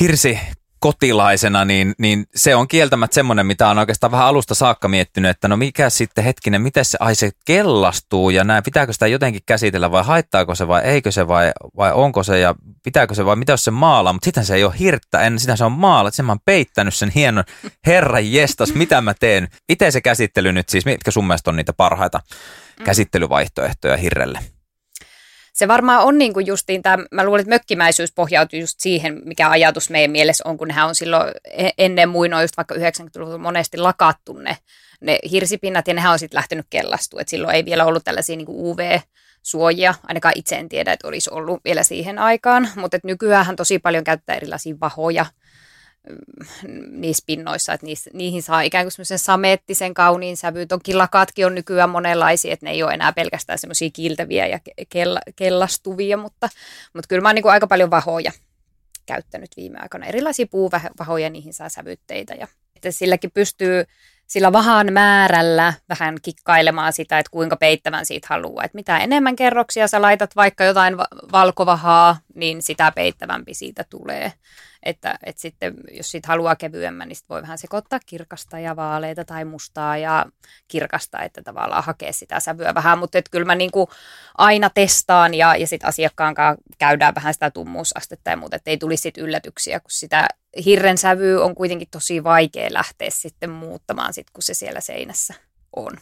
hirsi 0.00 0.38
kotilaisena, 0.84 1.64
niin, 1.64 1.94
niin 1.98 2.26
se 2.34 2.54
on 2.54 2.68
kieltämättä 2.68 3.14
semmoinen, 3.14 3.46
mitä 3.46 3.68
on 3.68 3.78
oikeastaan 3.78 4.10
vähän 4.10 4.26
alusta 4.26 4.54
saakka 4.54 4.88
miettinyt, 4.88 5.30
että 5.30 5.48
no 5.48 5.56
mikä 5.56 5.90
sitten 5.90 6.24
hetkinen, 6.24 6.62
miten 6.62 6.84
se, 6.84 6.98
ai 7.00 7.14
se 7.14 7.30
kellastuu 7.44 8.30
ja 8.30 8.44
näin, 8.44 8.64
pitääkö 8.64 8.92
sitä 8.92 9.06
jotenkin 9.06 9.42
käsitellä 9.46 9.90
vai 9.90 10.04
haittaako 10.04 10.54
se 10.54 10.68
vai 10.68 10.82
eikö 10.82 11.12
se 11.12 11.28
vai, 11.28 11.52
vai 11.76 11.92
onko 11.92 12.22
se 12.22 12.38
ja 12.38 12.54
pitääkö 12.82 13.14
se 13.14 13.24
vai 13.24 13.36
mitä 13.36 13.52
jos 13.52 13.64
se 13.64 13.70
maalaa, 13.70 14.12
mutta 14.12 14.24
sitten 14.24 14.44
se 14.44 14.54
ei 14.54 14.64
ole 14.64 14.74
hirttä, 14.78 15.20
en 15.20 15.38
sitä 15.38 15.56
se 15.56 15.64
on 15.64 15.72
maala, 15.72 16.10
sen 16.10 16.26
mä 16.26 16.32
oon 16.32 16.40
peittänyt 16.44 16.94
sen 16.94 17.10
hienon 17.10 17.44
herran 17.86 18.32
jestas, 18.32 18.74
mitä 18.74 19.00
mä 19.00 19.14
teen. 19.20 19.48
Miten 19.68 19.92
se 19.92 20.00
käsittely 20.00 20.52
nyt 20.52 20.68
siis, 20.68 20.84
mitkä 20.84 21.10
sun 21.10 21.26
mielestä 21.26 21.50
on 21.50 21.56
niitä 21.56 21.72
parhaita 21.72 22.20
mm. 22.78 22.84
käsittelyvaihtoehtoja 22.84 23.96
hirrelle? 23.96 24.53
Se 25.54 25.68
varmaan 25.68 26.02
on 26.02 26.18
niin 26.18 26.32
kuin 26.32 26.46
justiin 26.46 26.82
tämä, 26.82 27.04
mä 27.10 27.24
luulen, 27.24 27.40
että 27.40 27.54
mökkimäisyys 27.54 28.12
pohjautuu 28.12 28.58
just 28.60 28.80
siihen, 28.80 29.22
mikä 29.24 29.50
ajatus 29.50 29.90
meidän 29.90 30.10
mielessä 30.10 30.44
on, 30.46 30.58
kun 30.58 30.68
nehän 30.68 30.86
on 30.86 30.94
silloin 30.94 31.32
e-, 31.44 31.70
ennen 31.78 32.08
muinoin 32.08 32.42
just 32.42 32.56
vaikka 32.56 32.74
90-luvulla 32.74 33.38
monesti 33.38 33.76
lakattu 33.76 34.32
ne, 34.32 34.56
ne 35.00 35.18
hirsipinnat 35.30 35.88
ja 35.88 35.94
nehän 35.94 36.12
on 36.12 36.18
sitten 36.18 36.36
lähtenyt 36.36 36.66
kellastua, 36.70 37.20
että 37.20 37.30
silloin 37.30 37.54
ei 37.54 37.64
vielä 37.64 37.84
ollut 37.84 38.04
tällaisia 38.04 38.36
niin 38.36 38.46
kuin 38.46 38.58
UV-suojia, 38.58 39.94
ainakaan 40.06 40.34
itse 40.36 40.56
en 40.56 40.68
tiedä, 40.68 40.92
että 40.92 41.08
olisi 41.08 41.30
ollut 41.32 41.60
vielä 41.64 41.82
siihen 41.82 42.18
aikaan, 42.18 42.68
mutta 42.76 42.98
nykyään 43.02 43.56
tosi 43.56 43.78
paljon 43.78 44.04
käyttää 44.04 44.36
erilaisia 44.36 44.74
vahoja, 44.80 45.26
niissä 46.90 47.22
pinnoissa, 47.26 47.72
että 47.72 47.86
niissä, 47.86 48.10
niihin 48.12 48.42
saa 48.42 48.60
ikään 48.60 48.84
kuin 48.84 48.92
semmoisen 48.92 49.18
sameettisen 49.18 49.94
kauniin 49.94 50.36
sävy. 50.36 50.66
Toki 50.66 50.94
lakatkin 50.94 51.46
on 51.46 51.54
nykyään 51.54 51.90
monenlaisia, 51.90 52.52
että 52.52 52.66
ne 52.66 52.72
ei 52.72 52.82
ole 52.82 52.92
enää 52.94 53.12
pelkästään 53.12 53.58
semmoisia 53.58 53.90
kiiltäviä 53.92 54.46
ja 54.46 54.60
kella, 54.88 55.20
kellastuvia, 55.36 56.16
mutta, 56.16 56.48
mutta 56.94 57.08
kyllä 57.08 57.22
mä 57.22 57.28
oon 57.28 57.34
niin 57.34 57.50
aika 57.50 57.66
paljon 57.66 57.90
vahoja 57.90 58.32
käyttänyt 59.06 59.50
viime 59.56 59.78
aikoina. 59.78 60.06
Erilaisia 60.06 60.46
puuvahoja, 60.50 61.30
niihin 61.30 61.54
saa 61.54 61.68
sävytteitä 61.68 62.34
ja 62.34 62.48
että 62.76 62.90
silläkin 62.90 63.30
pystyy 63.30 63.84
sillä 64.26 64.52
vahan 64.52 64.92
määrällä 64.92 65.72
vähän 65.88 66.16
kikkailemaan 66.22 66.92
sitä, 66.92 67.18
että 67.18 67.30
kuinka 67.30 67.56
peittävän 67.56 68.06
siitä 68.06 68.26
haluaa. 68.30 68.64
Että 68.64 68.76
mitä 68.76 68.98
enemmän 68.98 69.36
kerroksia 69.36 69.88
sä 69.88 70.02
laitat 70.02 70.36
vaikka 70.36 70.64
jotain 70.64 70.96
valkovahaa, 71.32 72.16
niin 72.34 72.62
sitä 72.62 72.92
peittävämpi 72.92 73.54
siitä 73.54 73.84
tulee. 73.90 74.32
Että, 74.82 75.18
että 75.26 75.42
sitten 75.42 75.74
jos 75.90 76.10
siitä 76.10 76.28
haluaa 76.28 76.56
kevyemmän, 76.56 77.08
niin 77.08 77.16
sit 77.16 77.28
voi 77.28 77.42
vähän 77.42 77.58
sekoittaa 77.58 78.00
kirkasta 78.06 78.58
ja 78.58 78.76
vaaleita 78.76 79.24
tai 79.24 79.44
mustaa 79.44 79.96
ja 79.96 80.26
kirkasta, 80.68 81.22
että 81.22 81.42
tavallaan 81.42 81.84
hakee 81.84 82.12
sitä 82.12 82.40
sävyä 82.40 82.74
vähän. 82.74 82.98
Mutta 82.98 83.18
kyllä 83.30 83.46
mä 83.46 83.54
niin 83.54 83.70
kuin 83.70 83.86
aina 84.38 84.70
testaan 84.70 85.34
ja, 85.34 85.56
ja 85.56 85.66
sitten 85.66 85.88
asiakkaan 85.88 86.34
kanssa 86.34 86.62
käydään 86.78 87.14
vähän 87.14 87.34
sitä 87.34 87.50
tummuusastetta 87.50 88.30
ja 88.30 88.36
muuta, 88.36 88.56
että 88.56 88.70
ei 88.70 88.78
tulisi 88.78 89.00
sit 89.00 89.18
yllätyksiä, 89.18 89.80
kun 89.80 89.90
sitä 89.90 90.28
hirren 90.64 90.98
sävy 90.98 91.42
on 91.42 91.54
kuitenkin 91.54 91.88
tosi 91.90 92.24
vaikea 92.24 92.72
lähteä 92.72 93.08
sitten 93.10 93.50
muuttamaan, 93.50 94.14
sit, 94.14 94.30
kun 94.30 94.42
se 94.42 94.54
siellä 94.54 94.80
seinässä 94.80 95.34
on. 95.76 95.92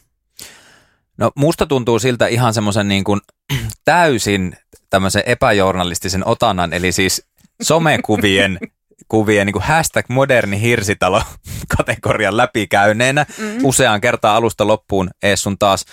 No 1.17 1.31
musta 1.37 1.67
tuntuu 1.67 1.99
siltä 1.99 2.27
ihan 2.27 2.55
semmoisen 2.55 2.89
niin 2.89 3.05
kuin 3.05 3.21
täysin 3.85 4.57
tämmöisen 4.91 5.23
epäjournalistisen 5.27 6.27
otannan, 6.27 6.73
eli 6.73 6.93
siis 6.93 7.27
somekuvien 7.63 8.59
kuvien 9.09 9.47
niin 9.47 9.53
kuin 9.53 9.63
hashtag 9.63 10.09
moderni 10.09 10.61
hirsitalo 10.61 11.23
kategorian 11.77 12.37
läpikäyneenä 12.37 13.27
mm-hmm. 13.39 13.65
useaan 13.65 14.01
kertaan 14.01 14.37
alusta 14.37 14.67
loppuun 14.67 15.11
ees 15.23 15.43
sun 15.43 15.59
taas, 15.59 15.85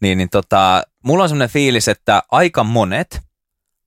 niin, 0.00 0.18
niin 0.18 0.30
tota, 0.30 0.82
mulla 1.04 1.22
on 1.22 1.28
semmoinen 1.28 1.52
fiilis, 1.52 1.88
että 1.88 2.22
aika 2.30 2.64
monet 2.64 3.20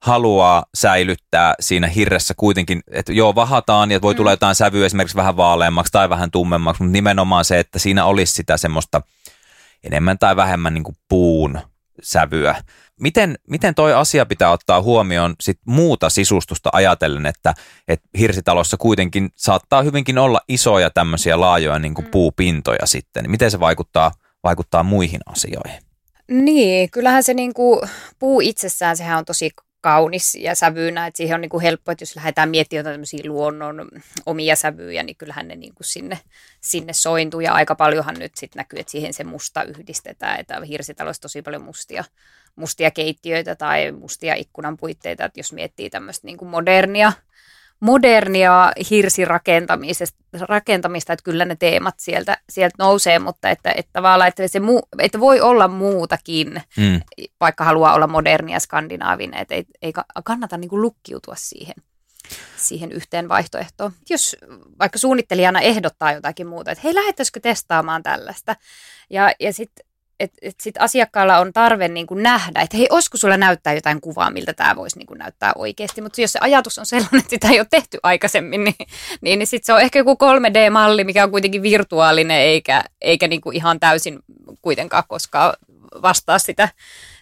haluaa 0.08 0.66
säilyttää 0.76 1.54
siinä 1.60 1.88
hirressä 1.88 2.34
kuitenkin, 2.38 2.82
että 2.92 3.14
joo, 3.14 3.36
vahataan 3.36 3.92
ja 3.92 4.02
voi 4.02 4.14
mm. 4.14 4.18
tulla 4.18 4.32
jotain 4.32 4.56
sävyä 4.56 4.86
esimerkiksi 4.86 5.18
vähän 5.18 5.38
vaaleammaksi 5.38 5.92
tai 5.92 6.10
vähän 6.10 6.32
tummemmaksi, 6.32 6.84
mutta 6.84 6.94
nimenomaan 6.94 7.46
se, 7.46 7.60
että 7.60 7.80
siinä 7.80 8.06
olisi 8.06 8.34
sitä 8.34 8.58
semmoista 8.58 9.02
enemmän 9.84 10.20
tai 10.20 10.36
vähemmän 10.36 10.74
niin 10.74 10.84
kuin 10.84 10.98
puun 11.10 11.60
sävyä. 12.02 12.56
Miten, 13.00 13.36
miten 13.48 13.76
toi 13.76 13.94
asia 13.94 14.26
pitää 14.26 14.52
ottaa 14.52 14.82
huomioon 14.82 15.36
sit 15.42 15.60
muuta 15.66 16.10
sisustusta 16.10 16.70
ajatellen, 16.74 17.26
että, 17.26 17.54
että 17.88 18.10
hirsitalossa 18.18 18.78
kuitenkin 18.78 19.30
saattaa 19.36 19.82
hyvinkin 19.82 20.18
olla 20.18 20.42
isoja 20.48 20.90
tämmöisiä 20.90 21.40
laajoja 21.40 21.80
niin 21.80 21.94
kuin 21.94 22.06
mm. 22.06 22.12
puupintoja 22.12 22.86
sitten. 22.86 23.32
Miten 23.32 23.52
se 23.52 23.60
vaikuttaa, 23.60 24.12
vaikuttaa 24.44 24.84
muihin 24.84 25.22
asioihin? 25.26 25.82
Niin, 26.32 26.92
kyllähän 26.92 27.24
se 27.24 27.34
niin 27.34 27.54
kuin, 27.54 27.90
puu 28.20 28.42
itsessään, 28.42 28.98
sehän 28.98 29.18
on 29.18 29.26
tosi 29.26 29.50
kaunis 29.82 30.36
ja 30.36 30.56
sävyynä, 30.56 31.08
että 31.08 31.18
siihen 31.18 31.36
on 31.36 31.42
niin 31.42 31.50
kuin 31.50 31.62
helppo, 31.62 31.92
että 31.92 32.02
jos 32.02 32.16
lähdetään 32.16 32.50
miettimään 32.50 32.86
tämmöisiä 32.86 33.20
luonnon 33.26 33.90
omia 34.26 34.56
sävyjä, 34.56 35.04
niin 35.04 35.16
kyllähän 35.16 35.48
ne 35.48 35.56
niin 35.56 35.76
kuin 35.76 35.88
sinne, 35.88 36.20
sinne 36.62 36.94
sointuu. 36.94 37.40
Ja 37.40 37.54
aika 37.54 37.76
paljonhan 37.76 38.16
nyt 38.20 38.36
sitten 38.36 38.60
näkyy, 38.60 38.80
että 38.80 38.92
siihen 38.92 39.14
se 39.14 39.24
musta 39.24 39.64
yhdistetään, 39.64 40.40
että 40.40 40.62
hirsitalossa 40.62 41.22
tosi 41.22 41.42
paljon 41.42 41.64
mustia, 41.64 42.04
mustia 42.56 42.92
keittiöitä 42.92 43.56
tai 43.56 43.92
mustia 43.92 44.36
ikkunan 44.36 44.78
puitteita, 44.78 45.26
että 45.26 45.40
jos 45.40 45.54
miettii 45.54 45.90
tämmöistä 45.90 46.28
niin 46.28 46.38
kuin 46.38 46.50
modernia 46.50 47.14
modernia 47.80 48.72
hirsirakentamista, 48.90 50.06
rakentamista, 50.40 51.14
että 51.14 51.24
kyllä 51.24 51.46
ne 51.46 51.56
teemat 51.56 51.96
sieltä, 51.98 52.38
sieltä 52.50 52.76
nousee, 52.80 53.20
mutta 53.20 53.50
että, 53.50 53.72
että 53.72 53.90
tavallaan, 53.94 54.28
että, 54.28 54.48
se 54.48 54.60
muu, 54.60 54.82
että 55.00 55.20
voi 55.20 55.42
olla 55.42 55.68
muutakin, 55.68 56.62
mm. 56.78 57.02
vaikka 57.40 57.64
haluaa 57.64 57.94
olla 57.94 58.08
modernia 58.08 58.60
skandinaavinen, 58.60 59.42
että 59.42 59.56
ei, 59.56 59.66
ei 59.82 59.94
kannata 60.24 60.58
niin 60.58 60.70
kuin 60.70 60.82
lukkiutua 60.82 61.36
siihen 61.38 61.76
siihen 62.58 62.92
yhteen 62.92 63.30
vaihtoehtoon. 63.30 63.92
Jos 64.10 64.36
vaikka 64.80 65.00
suunnittelijana 65.00 65.62
ehdottaa 65.62 66.12
jotakin 66.12 66.48
muuta, 66.48 66.72
että 66.72 66.82
hei, 66.84 66.96
lähettäisikö 66.96 67.40
testaamaan 67.40 68.04
tällaista, 68.04 68.56
ja, 69.10 69.32
ja 69.40 69.54
sitten 69.54 69.87
että 70.20 70.38
et 70.42 70.56
sit 70.60 70.76
asiakkaalla 70.80 71.38
on 71.38 71.54
tarve 71.54 71.88
niin 71.88 72.08
kuin 72.08 72.24
nähdä, 72.24 72.62
että 72.62 72.78
hei, 72.78 72.88
olisiko 72.90 73.18
sulla 73.18 73.38
näyttää 73.38 73.74
jotain 73.74 74.02
kuvaa, 74.02 74.32
miltä 74.32 74.54
tämä 74.54 74.76
voisi 74.76 74.98
niin 74.98 75.08
kuin 75.08 75.18
näyttää 75.18 75.52
oikeasti. 75.56 76.02
Mutta 76.02 76.22
jos 76.22 76.32
se 76.32 76.40
ajatus 76.42 76.78
on 76.78 76.86
sellainen, 76.86 77.20
että 77.20 77.30
sitä 77.30 77.48
ei 77.48 77.60
ole 77.60 77.68
tehty 77.70 77.98
aikaisemmin, 78.04 78.64
niin, 78.64 78.76
niin, 79.22 79.40
niin 79.40 79.48
sitten 79.48 79.66
se 79.66 79.74
on 79.74 79.82
ehkä 79.82 80.00
joku 80.00 80.14
3D-malli, 80.14 81.04
mikä 81.04 81.24
on 81.24 81.32
kuitenkin 81.32 81.62
virtuaalinen, 81.62 82.38
eikä, 82.38 82.84
eikä 83.02 83.28
niin 83.28 83.42
kuin 83.42 83.56
ihan 83.56 83.80
täysin 83.80 84.20
kuitenkaan 84.62 85.04
koskaan 85.08 85.54
vastaa 86.02 86.40
sitä, 86.40 86.70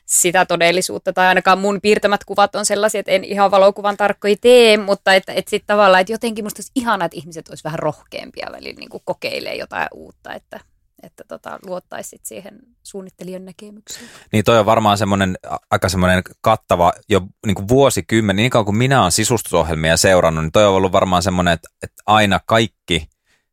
sitä 0.05 0.45
todellisuutta. 0.45 1.13
Tai 1.13 1.27
ainakaan 1.27 1.59
mun 1.59 1.81
piirtämät 1.81 2.23
kuvat 2.23 2.55
on 2.55 2.65
sellaisia, 2.65 2.99
että 2.99 3.11
en 3.11 3.23
ihan 3.23 3.51
valokuvan 3.51 3.97
tarkkoja 3.97 4.35
tee, 4.41 4.77
mutta 4.77 5.13
että, 5.13 5.33
että 5.33 5.49
sitten 5.49 5.67
tavallaan, 5.67 6.01
että 6.01 6.13
jotenkin 6.13 6.45
musta 6.45 6.59
olisi 6.59 6.71
ihanaa, 6.75 7.05
että 7.05 7.17
ihmiset 7.17 7.49
olisi 7.49 7.63
vähän 7.63 7.79
rohkeampia 7.79 8.49
välillä 8.51 8.79
niin 8.79 8.89
kuin 8.89 9.03
kokeilee 9.05 9.55
jotain 9.55 9.87
uutta, 9.93 10.33
että 10.33 10.59
että 11.05 11.23
tota, 11.27 11.59
luottaisit 11.65 12.25
siihen 12.25 12.59
suunnittelijan 12.83 13.45
näkemykseen. 13.45 14.05
Niin 14.31 14.43
toi 14.43 14.59
on 14.59 14.65
varmaan 14.65 14.97
semmoinen 14.97 15.37
aika 15.71 15.89
semmoinen 15.89 16.23
kattava 16.41 16.93
jo 17.09 17.21
niin 17.45 17.55
kuin 17.55 17.67
vuosikymmen, 17.67 18.35
niin 18.35 18.49
kauan 18.49 18.65
kuin 18.65 18.77
minä 18.77 19.01
olen 19.01 19.11
sisustusohjelmia 19.11 19.97
seurannut, 19.97 20.43
niin 20.43 20.51
toi 20.51 20.65
on 20.65 20.73
ollut 20.73 20.91
varmaan 20.91 21.23
semmoinen, 21.23 21.53
että, 21.53 21.69
että 21.83 22.03
aina 22.05 22.39
kaikki 22.45 23.09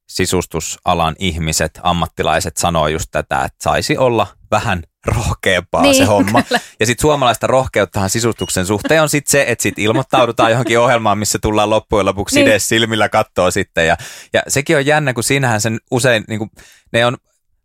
sisustusalan 0.08 1.16
ihmiset, 1.18 1.80
ammattilaiset 1.82 2.56
sanoo 2.56 2.88
just 2.88 3.06
tätä, 3.10 3.42
että 3.44 3.62
saisi 3.62 3.98
olla 3.98 4.26
vähän 4.50 4.82
rohkeampaa 5.06 5.82
niin, 5.82 5.94
se 5.94 6.04
homma. 6.04 6.42
Kyllä. 6.42 6.60
Ja 6.80 6.86
sitten 6.86 7.02
suomalaista 7.02 7.46
rohkeuttahan 7.46 8.10
sisustuksen 8.10 8.66
suhteen 8.66 9.02
on 9.02 9.08
sitten 9.08 9.30
se, 9.30 9.44
että 9.48 9.62
sitten 9.62 9.84
ilmoittaudutaan 9.84 10.50
johonkin 10.50 10.78
ohjelmaan, 10.78 11.18
missä 11.18 11.38
tullaan 11.42 11.70
loppujen 11.70 12.06
lopuksi 12.06 12.36
niin. 12.36 12.48
edes 12.48 12.68
silmillä 12.68 13.08
kattoa 13.08 13.50
sitten. 13.50 13.86
Ja, 13.86 13.96
ja 14.32 14.42
sekin 14.48 14.76
on 14.76 14.86
jännä, 14.86 15.12
kun 15.12 15.24
siinähän 15.24 15.60
sen 15.60 15.78
usein, 15.90 16.24
niin 16.28 16.38
kuin, 16.38 16.50
ne 16.92 17.06
on 17.06 17.16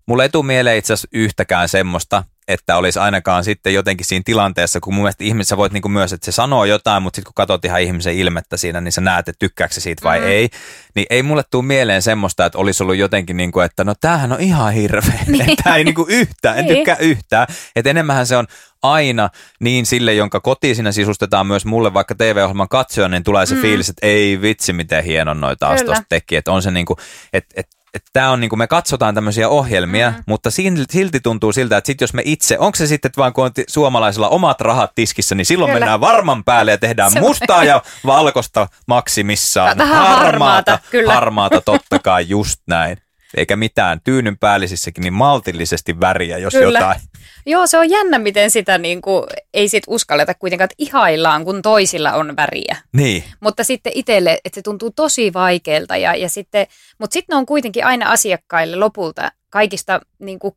Mulle 0.08 0.24
ei 0.24 0.30
tule 0.30 0.46
mieleen 0.46 0.78
itse 0.78 0.94
asiassa 0.94 1.08
yhtäkään 1.12 1.70
semmoista, 1.70 2.24
että 2.48 2.78
olisi 2.78 3.00
ainakaan 3.00 3.44
sitten 3.44 3.74
jotenkin 3.74 4.06
siinä 4.06 4.24
tilanteessa, 4.26 4.80
kun 4.80 4.94
mun 4.94 5.04
mielestä 5.04 5.24
ihmisessä 5.24 5.58
voit 5.58 5.74
niinku 5.74 5.90
myös, 5.90 6.14
että 6.14 6.26
se 6.26 6.32
sanoo 6.32 6.66
jotain, 6.66 7.04
mutta 7.04 7.16
sitten 7.18 7.28
kun 7.28 7.34
katsot 7.36 7.66
ihan 7.66 7.82
ihmisen 7.82 8.16
ilmettä 8.16 8.58
siinä, 8.58 8.82
niin 8.82 8.92
sä 8.92 9.02
näet, 9.02 9.28
että 9.28 9.40
tykkääkö 9.40 9.74
se 9.74 9.82
siitä 9.82 10.04
vai 10.04 10.20
mm. 10.20 10.28
ei. 10.28 10.50
Niin 10.96 11.06
ei 11.10 11.24
mulle 11.24 11.44
tule 11.52 11.66
mieleen 11.66 12.02
semmoista, 12.02 12.46
että 12.46 12.58
olisi 12.58 12.84
ollut 12.84 12.96
jotenkin 12.96 13.38
niin 13.38 13.52
kuin, 13.52 13.66
että 13.66 13.84
no 13.84 13.94
tämähän 14.02 14.32
on 14.32 14.42
ihan 14.42 14.74
hirveä. 14.74 15.20
Niin. 15.28 15.58
Tämä 15.64 15.76
ei 15.76 15.84
niinku 15.84 16.06
yhtään, 16.10 16.58
en 16.58 16.66
niin. 16.66 16.76
tykkää 16.76 16.98
yhtään. 17.00 17.48
Että 17.76 17.90
enemmän 17.90 18.28
se 18.28 18.38
on 18.38 18.48
aina 18.84 19.30
niin 19.60 19.86
sille, 19.86 20.14
jonka 20.14 20.40
koti 20.40 20.76
siinä 20.76 20.92
sisustetaan 20.92 21.48
myös 21.48 21.66
mulle, 21.66 21.94
vaikka 21.94 22.16
TV-ohjelman 22.16 22.70
katsoja, 22.70 23.08
niin 23.08 23.24
tulee 23.24 23.46
se 23.46 23.56
mm. 23.56 23.62
fiilis, 23.62 23.90
että 23.90 24.08
ei 24.08 24.42
vitsi, 24.42 24.74
miten 24.74 25.04
hienon 25.04 25.42
noita 25.42 25.66
taas 25.66 25.84
tuosta 25.84 26.06
teki. 26.10 26.36
Että 26.36 26.52
on 26.52 26.62
se 26.62 26.72
niin 26.72 26.86
kuin, 26.86 26.98
että, 27.34 27.54
että 27.58 27.77
että 27.94 28.10
tämä 28.14 28.32
on 28.32 28.40
niin 28.40 28.50
kuin 28.50 28.60
me 28.60 28.68
katsotaan 28.68 29.16
tämmöisiä 29.16 29.50
ohjelmia, 29.50 30.10
mm-hmm. 30.10 30.24
mutta 30.28 30.50
silti 30.90 31.20
tuntuu 31.20 31.52
siltä, 31.52 31.78
että 31.78 31.88
sit 31.88 32.02
jos 32.02 32.14
me 32.14 32.22
itse, 32.26 32.60
onko 32.60 32.76
se 32.76 32.88
sitten 32.88 33.12
vaan 33.18 33.34
kun 33.34 33.46
on 33.46 33.52
suomalaisilla 33.68 34.30
omat 34.30 34.62
rahat 34.62 34.92
tiskissä, 34.96 35.36
niin 35.36 35.46
silloin 35.46 35.70
Kyllä. 35.70 35.80
mennään 35.80 36.02
varman 36.02 36.44
päälle 36.44 36.72
ja 36.72 36.78
tehdään 36.78 37.12
se 37.12 37.20
mustaa 37.20 37.64
ja 37.64 37.82
valkoista 38.06 38.68
maksimissaan. 38.88 39.78
Vähän 39.78 39.96
harmaata, 39.96 40.26
harmaata, 40.26 40.80
kyllä. 40.92 41.14
harmaata 41.14 41.62
totta 41.62 42.00
kai 42.00 42.26
just 42.30 42.62
näin 42.68 42.98
eikä 43.38 43.56
mitään 43.56 44.02
tyynyn 44.04 44.38
päällisissäkin, 44.38 45.02
niin 45.02 45.14
maltillisesti 45.14 46.00
väriä, 46.00 46.38
jos 46.38 46.54
Kyllä. 46.54 46.80
jotain. 46.80 47.02
Joo, 47.46 47.68
se 47.68 47.78
on 47.78 47.90
jännä, 47.90 48.20
miten 48.20 48.52
sitä 48.52 48.78
niin 48.78 49.02
kuin, 49.02 49.24
ei 49.54 49.70
sit 49.70 49.84
uskalleta 49.88 50.34
kuitenkaan, 50.34 50.66
että 50.66 50.76
ihaillaan, 50.78 51.46
kun 51.46 51.62
toisilla 51.62 52.14
on 52.14 52.36
väriä. 52.36 52.76
Niin. 52.94 53.24
Mutta 53.40 53.64
sitten 53.64 53.92
itselle, 53.96 54.40
että 54.46 54.58
se 54.58 54.62
tuntuu 54.62 54.92
tosi 54.92 55.34
vaikealta. 55.34 55.98
Ja, 55.98 56.16
ja 56.16 56.30
sitten, 56.30 56.68
mutta 57.00 57.14
sitten 57.14 57.34
ne 57.34 57.38
on 57.38 57.46
kuitenkin 57.46 57.86
aina 57.86 58.12
asiakkaille 58.12 58.76
lopulta 58.76 59.32
kaikista 59.50 60.02
niin 60.20 60.40
kuin, 60.40 60.56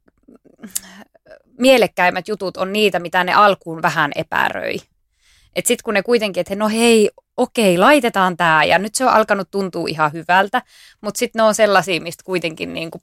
mielekkäimmät 1.58 2.28
jutut 2.28 2.56
on 2.56 2.72
niitä, 2.72 2.98
mitä 2.98 3.24
ne 3.24 3.32
alkuun 3.32 3.82
vähän 3.82 4.12
epäröi. 4.14 4.76
Että 5.56 5.68
sitten 5.68 5.84
kun 5.84 5.94
ne 5.94 6.02
kuitenkin, 6.02 6.40
että 6.40 6.56
no 6.56 6.68
hei, 6.68 7.10
okei, 7.36 7.78
laitetaan 7.78 8.36
tämä 8.36 8.64
ja 8.64 8.78
nyt 8.78 8.94
se 8.94 9.04
on 9.04 9.12
alkanut 9.12 9.50
tuntua 9.50 9.88
ihan 9.88 10.12
hyvältä, 10.12 10.62
mutta 11.00 11.18
sitten 11.18 11.40
ne 11.40 11.42
on 11.42 11.54
sellaisia, 11.54 12.00
mistä 12.00 12.24
kuitenkin 12.24 12.74
niin 12.74 12.90
kuin 12.90 13.02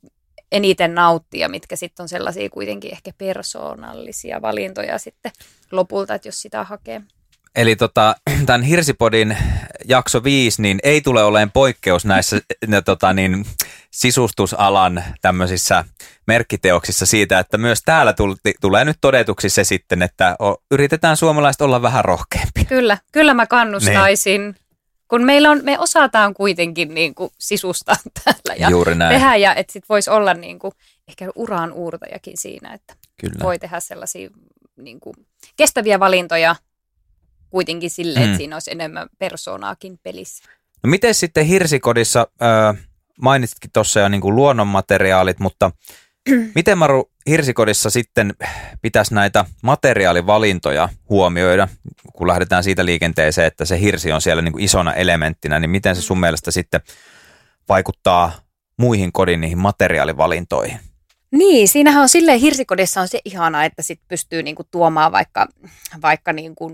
eniten 0.52 0.96
nauttia, 0.96 1.50
mitkä 1.50 1.76
sitten 1.76 2.04
on 2.04 2.10
sellaisia 2.10 2.50
kuitenkin 2.50 2.92
ehkä 2.92 3.12
persoonallisia 3.18 4.42
valintoja 4.42 4.98
sitten 4.98 5.32
lopulta, 5.72 6.16
että 6.16 6.28
jos 6.28 6.42
sitä 6.42 6.64
hakee. 6.64 7.02
Eli 7.56 7.76
tota, 7.76 8.16
tämän 8.46 8.62
Hirsipodin 8.62 9.38
jakso 9.86 10.24
5 10.24 10.62
niin 10.62 10.80
ei 10.84 11.02
tule 11.02 11.24
olemaan 11.24 11.52
poikkeus 11.52 12.06
näissä 12.06 12.42
ne, 12.68 12.82
tota, 12.82 13.14
niin, 13.14 13.46
sisustusalan 13.98 15.04
tämmöisissä 15.22 15.86
merkkiteoksissa 16.28 17.06
siitä, 17.06 17.40
että 17.40 17.58
myös 17.58 17.82
täällä 17.86 18.14
tulti, 18.14 18.54
tulee 18.62 18.86
nyt 18.86 18.98
todetuksi 19.02 19.50
se 19.50 19.64
sitten, 19.64 20.02
että 20.02 20.36
o, 20.40 20.56
yritetään 20.72 21.18
suomalaiset 21.18 21.62
olla 21.62 21.82
vähän 21.82 22.06
rohkeampi. 22.06 22.66
Kyllä, 22.66 22.98
kyllä 23.12 23.34
mä 23.34 23.48
kannustaisin. 23.48 24.42
Niin. 24.42 24.56
Kun 25.08 25.24
meillä 25.24 25.52
on, 25.52 25.60
me 25.64 25.80
osataan 25.80 26.34
kuitenkin 26.34 26.94
niin 26.94 27.16
kuin 27.16 27.30
sisustaa 27.40 27.96
täällä 28.24 28.56
ja 28.60 28.70
Juuri 28.70 28.96
näin. 28.96 29.14
tehdä, 29.14 29.36
ja 29.36 29.56
että 29.56 29.74
sit 29.74 29.90
voisi 29.90 30.10
olla 30.10 30.34
niin 30.34 30.60
kuin, 30.60 30.72
ehkä 31.08 31.30
uraan 31.36 31.72
uurtajakin 31.72 32.38
siinä, 32.38 32.74
että 32.74 32.96
Kyllä. 33.22 33.44
voi 33.44 33.60
tehdä 33.60 33.80
sellaisia 33.80 34.30
niin 34.78 35.00
kuin, 35.00 35.16
kestäviä 35.56 36.00
valintoja 36.00 36.56
kuitenkin 37.50 37.90
silleen, 37.90 38.26
mm. 38.26 38.32
että 38.32 38.38
siinä 38.38 38.56
olisi 38.56 38.72
enemmän 38.72 39.08
persoonaakin 39.20 40.00
pelissä. 40.04 40.44
No 40.84 40.90
miten 40.90 41.14
sitten 41.14 41.46
Hirsikodissa, 41.46 42.28
äh, 42.42 42.87
mainitsitkin 43.22 43.72
tuossa 43.74 44.00
jo 44.00 44.10
niin 44.10 44.22
kuin 44.22 44.36
luonnonmateriaalit, 44.36 45.40
mutta 45.40 45.72
miten 46.56 46.78
Maru 46.78 47.12
Hirsikodissa 47.30 47.90
sitten 47.90 48.34
pitäisi 48.82 49.14
näitä 49.14 49.46
materiaalivalintoja 49.64 50.90
huomioida, 51.10 51.68
kun 52.14 52.28
lähdetään 52.28 52.64
siitä 52.64 52.86
liikenteeseen, 52.86 53.48
että 53.48 53.66
se 53.66 53.80
hirsi 53.80 54.12
on 54.12 54.22
siellä 54.22 54.42
niin 54.42 54.52
kuin 54.52 54.64
isona 54.64 54.94
elementtinä, 54.94 55.60
niin 55.60 55.70
miten 55.70 55.96
se 55.96 56.02
sun 56.02 56.20
mielestä 56.20 56.52
sitten 56.52 56.82
vaikuttaa 57.70 58.32
muihin 58.78 59.12
kodin 59.12 59.42
niihin 59.42 59.58
materiaalivalintoihin? 59.58 60.80
Niin, 61.32 61.68
siinähän 61.68 62.02
on 62.02 62.10
silleen 62.10 62.40
hirsikodissa 62.40 63.02
on 63.02 63.08
se 63.08 63.20
ihana, 63.26 63.66
että 63.66 63.82
sit 63.82 64.02
pystyy 64.08 64.44
niinku 64.44 64.64
tuomaan 64.72 65.12
vaikka, 65.12 65.48
vaikka 66.02 66.34
niinku 66.34 66.72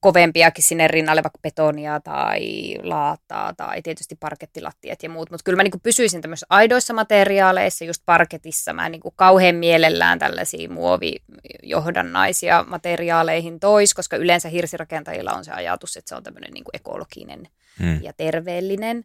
kovempiakin 0.00 0.64
sinne 0.64 0.88
rinnalle, 0.88 1.22
vaikka 1.22 1.38
betonia 1.42 2.00
tai 2.00 2.74
laattaa 2.82 3.54
tai 3.54 3.82
tietysti 3.82 4.16
parkettilattiat 4.20 5.02
ja 5.02 5.10
muut. 5.10 5.30
Mutta 5.30 5.44
kyllä 5.44 5.56
mä 5.56 5.62
niinku 5.62 5.78
pysyisin 5.82 6.22
tämmöisissä 6.22 6.46
aidoissa 6.50 6.94
materiaaleissa, 6.94 7.84
just 7.84 8.02
parketissa. 8.06 8.72
Mä 8.72 8.88
niinku 8.88 9.10
kauhean 9.16 9.54
mielellään 9.54 10.18
tällaisia 10.18 10.70
muovijohdannaisia 10.70 12.64
materiaaleihin 12.68 13.60
tois, 13.60 13.94
koska 13.94 14.16
yleensä 14.16 14.48
hirsirakentajilla 14.48 15.32
on 15.32 15.44
se 15.44 15.52
ajatus, 15.52 15.96
että 15.96 16.08
se 16.08 16.14
on 16.14 16.22
tämmöinen 16.22 16.52
niinku 16.52 16.70
ekologinen 16.74 17.48
hmm. 17.78 18.02
ja 18.02 18.12
terveellinen. 18.12 19.04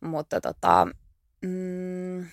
Mutta 0.00 0.40
tota... 0.40 0.86
Mm, 1.42 2.26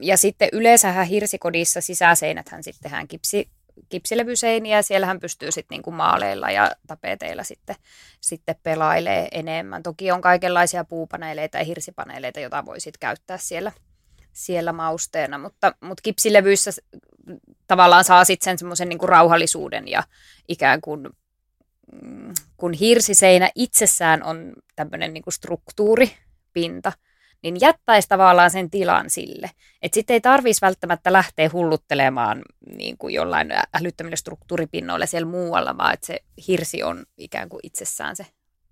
ja 0.00 0.16
sitten 0.16 0.48
yleensähän 0.52 1.06
hirsikodissa 1.06 1.80
sisäseinäthän 1.80 2.62
sitten 2.62 2.82
tehdään 2.82 3.08
kipsi, 3.08 3.48
kipsilevyseiniä, 3.88 4.82
siellähän 4.82 5.20
pystyy 5.20 5.52
sitten 5.52 5.74
niinku 5.74 5.90
maaleilla 5.90 6.50
ja 6.50 6.70
tapeteilla 6.86 7.44
sitten, 7.44 7.76
sitten 8.20 8.54
pelailee 8.62 9.28
enemmän. 9.32 9.82
Toki 9.82 10.12
on 10.12 10.20
kaikenlaisia 10.20 10.84
puupaneeleita 10.84 11.58
ja 11.58 11.64
hirsipaneeleita, 11.64 12.40
joita 12.40 12.66
voi 12.66 12.80
sitten 12.80 13.00
käyttää 13.00 13.38
siellä, 13.38 13.72
siellä 14.32 14.72
mausteena, 14.72 15.38
mutta, 15.38 15.74
mutta 15.80 16.02
kipsilevyissä 16.02 16.70
tavallaan 17.66 18.04
saa 18.04 18.24
sitten 18.24 18.44
sen 18.44 18.58
semmoisen 18.58 18.88
niin 18.88 19.00
rauhallisuuden 19.02 19.88
ja 19.88 20.02
ikään 20.48 20.80
kuin 20.80 21.08
mm, 22.02 22.34
kun 22.56 22.72
hirsiseinä 22.72 23.50
itsessään 23.54 24.22
on 24.22 24.52
tämmöinen 24.76 25.14
niin 25.14 25.24
struktuuri, 25.30 26.12
pinta, 26.52 26.92
niin 27.42 27.56
jättäisi 27.60 28.08
tavallaan 28.08 28.50
sen 28.50 28.70
tilan 28.70 29.10
sille. 29.10 29.50
Että 29.82 29.94
sitten 29.94 30.14
ei 30.14 30.20
tarvitsisi 30.20 30.60
välttämättä 30.60 31.12
lähteä 31.12 31.50
hulluttelemaan 31.52 32.42
niin 32.76 32.98
kuin 32.98 33.14
jollain 33.14 33.48
älyttömille 33.74 34.16
struktuuripinnoille 34.16 35.06
siellä 35.06 35.30
muualla, 35.30 35.76
vaan 35.76 35.94
että 35.94 36.06
se 36.06 36.18
hirsi 36.48 36.82
on 36.82 37.04
ikään 37.18 37.48
kuin 37.48 37.60
itsessään 37.62 38.16
se 38.16 38.26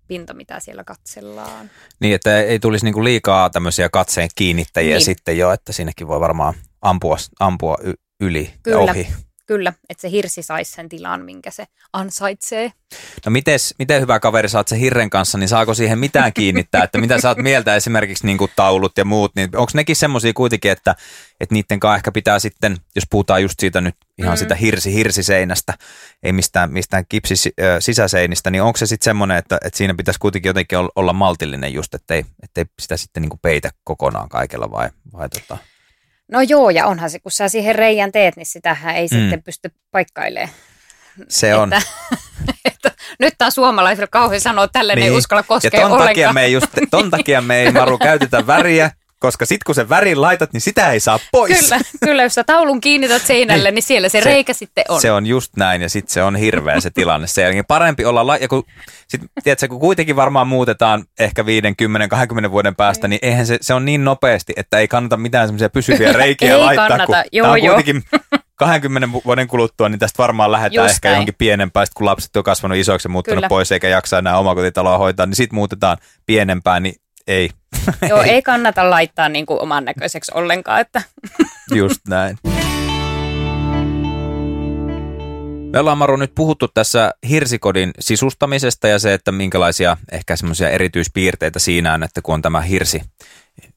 pinta, 0.07 0.33
mitä 0.33 0.59
siellä 0.59 0.83
katsellaan. 0.83 1.71
Niin, 1.99 2.15
että 2.15 2.41
ei 2.41 2.59
tulisi 2.59 2.85
niinku 2.85 3.03
liikaa 3.03 3.49
tämmöisiä 3.49 3.89
katseen 3.89 4.29
kiinnittäjiä 4.35 4.95
niin. 4.95 5.05
sitten 5.05 5.37
jo, 5.37 5.51
että 5.51 5.71
siinäkin 5.73 6.07
voi 6.07 6.19
varmaan 6.19 6.53
ampua, 6.81 7.17
ampua 7.39 7.77
yli 8.21 8.53
Kyllä. 8.63 8.77
ja 8.77 8.91
ohi. 8.91 9.07
Kyllä, 9.51 9.73
että 9.89 10.01
se 10.01 10.11
hirsi 10.11 10.43
saisi 10.43 10.71
sen 10.71 10.89
tilan, 10.89 11.25
minkä 11.25 11.51
se 11.51 11.67
ansaitsee. 11.93 12.71
No 13.25 13.29
mites, 13.29 13.75
miten 13.79 14.01
hyvä 14.01 14.19
kaveri 14.19 14.49
saat 14.49 14.67
se 14.67 14.79
hirren 14.79 15.09
kanssa, 15.09 15.37
niin 15.37 15.49
saako 15.49 15.73
siihen 15.73 15.99
mitään 15.99 16.33
kiinnittää, 16.33 16.83
että 16.83 16.97
mitä 16.97 17.21
sä 17.21 17.29
oot 17.29 17.37
mieltä 17.37 17.75
esimerkiksi 17.75 18.25
niin 18.25 18.37
kuin 18.37 18.51
taulut 18.55 18.97
ja 18.97 19.05
muut, 19.05 19.35
niin 19.35 19.49
onko 19.55 19.71
nekin 19.73 19.95
semmoisia 19.95 20.33
kuitenkin, 20.33 20.71
että, 20.71 20.95
että 21.39 21.55
niiden 21.55 21.79
kanssa 21.79 21.95
ehkä 21.95 22.11
pitää 22.11 22.39
sitten, 22.39 22.77
jos 22.95 23.03
puhutaan 23.09 23.41
just 23.41 23.59
siitä 23.59 23.81
nyt 23.81 23.95
ihan 24.17 24.33
mm. 24.33 24.37
sitä 24.37 24.55
hirsi-hirsiseinästä, 24.55 25.73
ei 26.23 26.33
mistään, 26.33 26.71
mistään 26.71 27.05
kipsi 27.09 27.35
sisäseinistä, 27.79 28.51
niin 28.51 28.63
onko 28.63 28.77
se 28.77 28.85
sitten 28.85 29.05
semmoinen, 29.05 29.37
että, 29.37 29.57
että 29.65 29.77
siinä 29.77 29.93
pitäisi 29.93 30.19
kuitenkin 30.19 30.49
jotenkin 30.49 30.77
olla 30.95 31.13
maltillinen 31.13 31.73
just, 31.73 31.93
ettei, 31.93 32.25
ettei 32.43 32.65
sitä 32.79 32.97
sitten 32.97 33.21
niin 33.21 33.29
kuin 33.29 33.39
peitä 33.41 33.71
kokonaan 33.83 34.29
kaikella 34.29 34.71
vai, 34.71 34.89
vai 35.13 35.29
tota? 35.29 35.70
No 36.31 36.41
joo, 36.41 36.69
ja 36.69 36.87
onhan 36.87 37.09
se, 37.09 37.19
kun 37.19 37.31
sä 37.31 37.49
siihen 37.49 37.75
reijän 37.75 38.11
teet, 38.11 38.35
niin 38.35 38.45
sitähän 38.45 38.95
ei 38.95 39.07
mm. 39.11 39.17
sitten 39.17 39.43
pysty 39.43 39.71
paikkailemaan. 39.91 40.49
Se 41.27 41.55
on. 41.55 41.73
Että, 41.73 41.87
että, 42.65 42.91
nyt 43.19 43.33
taas 43.37 43.55
suomalaisilla 43.55 44.07
kauhean 44.07 44.41
sanoa, 44.41 44.63
että 44.63 44.79
tälle 44.79 44.95
niin. 44.95 45.11
ei 45.11 45.17
uskalla 45.17 45.43
koskea 45.43 45.69
ja 45.73 45.81
ton 45.81 45.91
ollenkaan. 45.91 46.07
Takia 46.07 46.33
me 46.33 46.43
ei 46.43 46.53
just, 46.53 46.67
ton 46.91 47.09
takia 47.09 47.41
me 47.41 47.61
ei 47.61 47.71
Maru 47.71 47.97
käytetä 47.97 48.47
väriä, 48.47 48.91
koska 49.21 49.45
sitten 49.45 49.63
kun 49.65 49.75
sen 49.75 49.89
värin 49.89 50.21
laitat, 50.21 50.53
niin 50.53 50.61
sitä 50.61 50.91
ei 50.91 50.99
saa 50.99 51.19
pois. 51.31 51.59
Kyllä, 51.59 51.81
kyllä 52.05 52.23
jos 52.23 52.33
sä 52.35 52.43
taulun 52.43 52.81
kiinnität 52.81 53.21
seinälle, 53.21 53.63
niin, 53.69 53.75
niin 53.75 53.83
siellä 53.83 54.09
se, 54.09 54.19
se 54.21 54.25
reikä 54.25 54.53
sitten 54.53 54.83
on. 54.89 55.01
Se 55.01 55.11
on 55.11 55.25
just 55.25 55.55
näin 55.57 55.81
ja 55.81 55.89
sitten 55.89 56.13
se 56.13 56.23
on 56.23 56.35
hirveä 56.35 56.79
se 56.79 56.89
tilanne. 56.89 57.27
Se 57.27 57.41
jälkeen 57.41 57.65
parempi 57.67 58.05
olla, 58.05 58.27
la- 58.27 58.37
ja 58.37 58.47
kun, 58.47 58.63
sit, 59.07 59.21
tiedätkö, 59.43 59.67
kun 59.67 59.79
kuitenkin 59.79 60.15
varmaan 60.15 60.47
muutetaan 60.47 61.03
ehkä 61.19 61.45
50, 61.45 62.07
20 62.07 62.51
vuoden 62.51 62.75
päästä, 62.75 63.07
niin 63.07 63.19
eihän 63.21 63.45
se, 63.47 63.57
se 63.61 63.73
on 63.73 63.85
niin 63.85 64.03
nopeasti, 64.03 64.53
että 64.57 64.77
ei 64.79 64.87
kannata 64.87 65.17
mitään 65.17 65.47
semmoisia 65.47 65.69
pysyviä 65.69 66.13
reikiä 66.23 66.51
ei 66.53 66.57
laittaa. 66.57 66.87
Kannata. 66.87 67.23
Kun 67.23 67.29
joo, 67.31 67.55
kuitenkin 67.59 68.03
20 68.55 69.09
vuoden 69.25 69.47
kuluttua, 69.47 69.89
niin 69.89 69.99
tästä 69.99 70.17
varmaan 70.17 70.51
lähdetään 70.51 70.85
Just 70.85 70.95
ehkä 70.95 71.07
näin. 71.07 71.15
johonkin 71.15 71.35
pienempään, 71.37 71.87
kun 71.95 72.05
lapset 72.05 72.35
on 72.35 72.43
kasvanut 72.43 72.77
isoiksi 72.77 73.05
ja 73.07 73.11
muuttunut 73.11 73.37
Kyllä. 73.37 73.49
pois 73.49 73.71
eikä 73.71 73.87
jaksa 73.89 74.17
enää 74.17 74.37
omakotitaloa 74.37 74.97
hoitaa, 74.97 75.25
niin 75.25 75.35
sitten 75.35 75.55
muutetaan 75.55 75.97
pienempään, 76.25 76.83
niin 76.83 76.95
ei. 77.27 77.49
Joo, 78.09 78.21
ei 78.21 78.41
kannata 78.41 78.89
laittaa 78.89 79.29
niin 79.29 79.45
kuin 79.45 79.61
oman 79.61 79.85
näköiseksi 79.85 80.31
ollenkaan. 80.35 80.81
Että. 80.81 81.01
Just 81.75 82.01
näin. 82.07 82.37
Me 85.73 85.79
ollaan 85.79 85.97
Maru 85.97 86.15
nyt 86.15 86.35
puhuttu 86.35 86.67
tässä 86.67 87.11
hirsikodin 87.29 87.91
sisustamisesta 87.99 88.87
ja 88.87 88.99
se, 88.99 89.13
että 89.13 89.31
minkälaisia 89.31 89.97
ehkä 90.11 90.35
semmoisia 90.35 90.69
erityispiirteitä 90.69 91.59
siinä 91.59 91.93
on, 91.93 92.03
että 92.03 92.21
kun 92.21 92.33
on 92.33 92.41
tämä 92.41 92.61
hirsi 92.61 93.01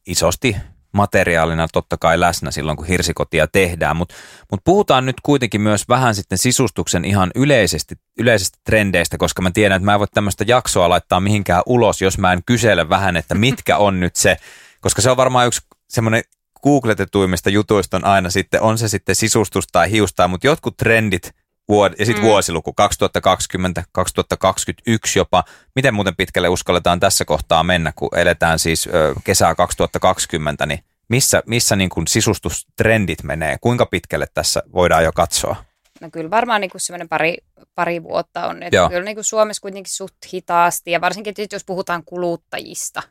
isosti 0.07 0.57
materiaalina 0.95 1.69
totta 1.73 1.97
kai 1.97 2.21
läsnä 2.21 2.51
silloin, 2.51 2.77
kun 2.77 2.87
hirsikotia 2.87 3.47
tehdään, 3.47 3.97
mutta 3.97 4.15
mut 4.51 4.61
puhutaan 4.65 5.07
nyt 5.07 5.17
kuitenkin 5.23 5.61
myös 5.61 5.89
vähän 5.89 6.15
sitten 6.15 6.39
sisustuksen 6.39 7.05
ihan 7.05 7.31
yleisesti, 7.35 7.95
yleisestä 8.19 8.59
trendeistä, 8.65 9.19
koska 9.19 9.43
mä 9.43 9.51
tiedän, 9.51 9.77
että 9.77 9.85
mä 9.85 9.93
en 9.93 9.99
voi 9.99 10.07
tämmöistä 10.15 10.45
jaksoa 10.47 10.89
laittaa 10.89 11.21
mihinkään 11.21 11.63
ulos, 11.67 12.03
jos 12.03 12.19
mä 12.19 12.33
en 12.33 12.43
kysele 12.47 12.89
vähän, 12.89 13.17
että 13.17 13.35
mitkä 13.35 13.77
on 13.77 14.01
nyt 14.01 14.17
se, 14.17 14.37
koska 14.81 15.03
se 15.03 15.11
on 15.11 15.17
varmaan 15.17 15.47
yksi 15.47 15.61
semmoinen 15.89 16.23
googletetuimmista 16.63 17.51
jutuista 17.51 17.97
on 17.97 18.05
aina 18.05 18.31
sitten, 18.31 18.61
on 18.61 18.79
se 18.79 18.89
sitten 18.89 19.15
sisustus 19.15 19.67
tai 19.73 19.91
hiusta, 19.91 20.29
mutta 20.29 20.47
jotkut 20.47 20.77
trendit 20.77 21.35
vuod- 21.73 21.95
ja 21.99 22.07
sitten 22.07 22.25
mm. 22.25 22.29
vuosiluku 22.29 22.73
2020, 22.73 23.85
2021 23.93 25.19
jopa. 25.19 25.45
Miten 25.75 25.95
muuten 25.95 26.17
pitkälle 26.17 26.49
uskalletaan 26.49 27.01
tässä 27.01 27.25
kohtaa 27.25 27.63
mennä, 27.63 27.93
kun 27.97 28.09
eletään 28.17 28.59
siis 28.59 28.87
ö, 28.87 29.15
kesää 29.25 29.55
2020, 29.55 30.67
niin 30.67 30.81
missä, 31.09 31.43
missä 31.47 31.77
niin 31.77 31.91
kuin 31.91 32.07
sisustustrendit 32.07 33.23
menee? 33.23 33.57
Kuinka 33.61 33.87
pitkälle 33.87 34.27
tässä 34.35 34.63
voidaan 34.73 35.05
jo 35.05 35.13
katsoa? 35.13 35.57
No 36.01 36.11
kyllä 36.13 36.31
varmaan 36.31 36.61
niin 36.61 36.71
semmoinen 36.77 37.09
pari, 37.09 37.37
pari 37.75 38.03
vuotta 38.03 38.47
on. 38.47 38.63
Että 38.63 38.89
kyllä 38.89 39.05
niin 39.05 39.17
kuin 39.17 39.25
Suomessa 39.25 39.61
kuitenkin 39.61 39.93
suht 39.93 40.17
hitaasti 40.33 40.91
ja 40.91 41.01
varsinkin 41.01 41.35
jos 41.53 41.65
puhutaan 41.65 42.03
kuluttajista, 42.05 43.03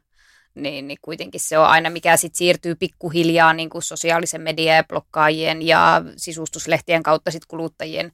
niin, 0.56 0.88
niin 0.88 0.98
kuitenkin 1.02 1.42
se 1.42 1.58
on 1.58 1.66
aina, 1.66 1.90
mikä 1.90 2.18
sitten 2.18 2.38
siirtyy 2.38 2.76
pikkuhiljaa 2.76 3.54
niin 3.54 3.70
kuin 3.70 3.82
sosiaalisen 3.82 4.42
median 4.42 4.76
ja 4.76 4.84
blokkaajien 4.84 5.62
ja 5.62 6.02
sisustuslehtien 6.18 7.04
kautta 7.04 7.32
sitten 7.32 7.48
kuluttajien 7.48 8.12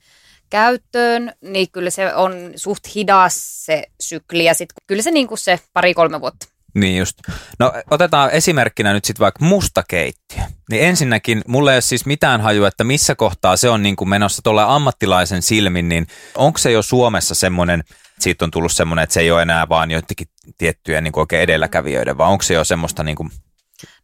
käyttöön, 0.50 1.34
niin 1.42 1.72
kyllä 1.72 1.90
se 1.90 2.16
on 2.16 2.34
suht 2.56 2.96
hidas 2.96 3.66
se 3.66 3.84
sykli 4.02 4.46
ja 4.46 4.54
sitten 4.54 4.76
kyllä 4.88 5.02
se 5.02 5.12
niin 5.12 5.28
kuin 5.28 5.38
se 5.38 5.60
pari-kolme 5.74 6.22
vuotta. 6.22 6.48
Niin 6.76 6.98
just. 6.98 7.18
No 7.60 7.74
otetaan 7.92 8.32
esimerkkinä 8.32 8.94
nyt 8.94 9.06
sitten 9.06 9.24
vaikka 9.24 9.46
mustakeittiö. 9.46 10.44
Niin 10.70 10.84
ensinnäkin 10.84 11.42
mulle 11.48 11.72
ei 11.72 11.76
ole 11.76 11.82
siis 11.82 12.06
mitään 12.06 12.42
hajua, 12.42 12.68
että 12.68 12.84
missä 12.84 13.16
kohtaa 13.16 13.58
se 13.58 13.70
on 13.70 13.84
niin 13.84 13.96
kuin 13.96 14.10
menossa 14.10 14.42
tuolle 14.42 14.64
ammattilaisen 14.64 15.42
silmin, 15.42 15.90
niin 15.90 16.08
onko 16.36 16.58
se 16.58 16.72
jo 16.72 16.82
Suomessa 16.82 17.36
semmoinen, 17.36 17.84
siitä 18.20 18.46
on 18.46 18.52
tullut 18.52 18.72
semmoinen, 18.72 19.04
että 19.04 19.14
se 19.14 19.20
ei 19.20 19.32
ole 19.32 19.42
enää 19.42 19.70
vaan 19.70 19.92
joidenkin 19.92 20.28
tiettyjä 20.58 21.02
niin 21.02 21.12
kuin 21.12 21.22
oikein 21.22 21.42
edelläkävijöiden, 21.42 22.18
vaan 22.18 22.32
onko 22.32 22.44
se 22.44 22.54
jo 22.54 22.64
semmoista 22.64 23.04
niin 23.04 23.16
kuin 23.16 23.30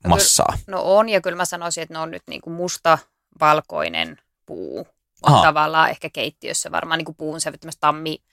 massaa? 0.08 0.58
No, 0.68 0.78
no 0.78 0.84
on, 0.84 1.10
ja 1.10 1.22
kyllä 1.22 1.38
mä 1.38 1.46
sanoisin, 1.46 1.84
että 1.84 1.94
ne 1.94 2.00
on 2.00 2.12
nyt 2.12 2.24
niin 2.30 2.42
kuin 2.42 2.54
musta, 2.54 2.98
valkoinen 3.40 4.18
puu 4.46 4.88
Aha. 5.26 5.42
tavallaan 5.44 5.90
ehkä 5.90 6.10
keittiössä 6.10 6.72
varmaan 6.72 6.98
niin 6.98 7.06
kuin 7.06 7.16
puun 7.16 7.42
sävyttämässä 7.42 7.80
tammi, 7.80 8.24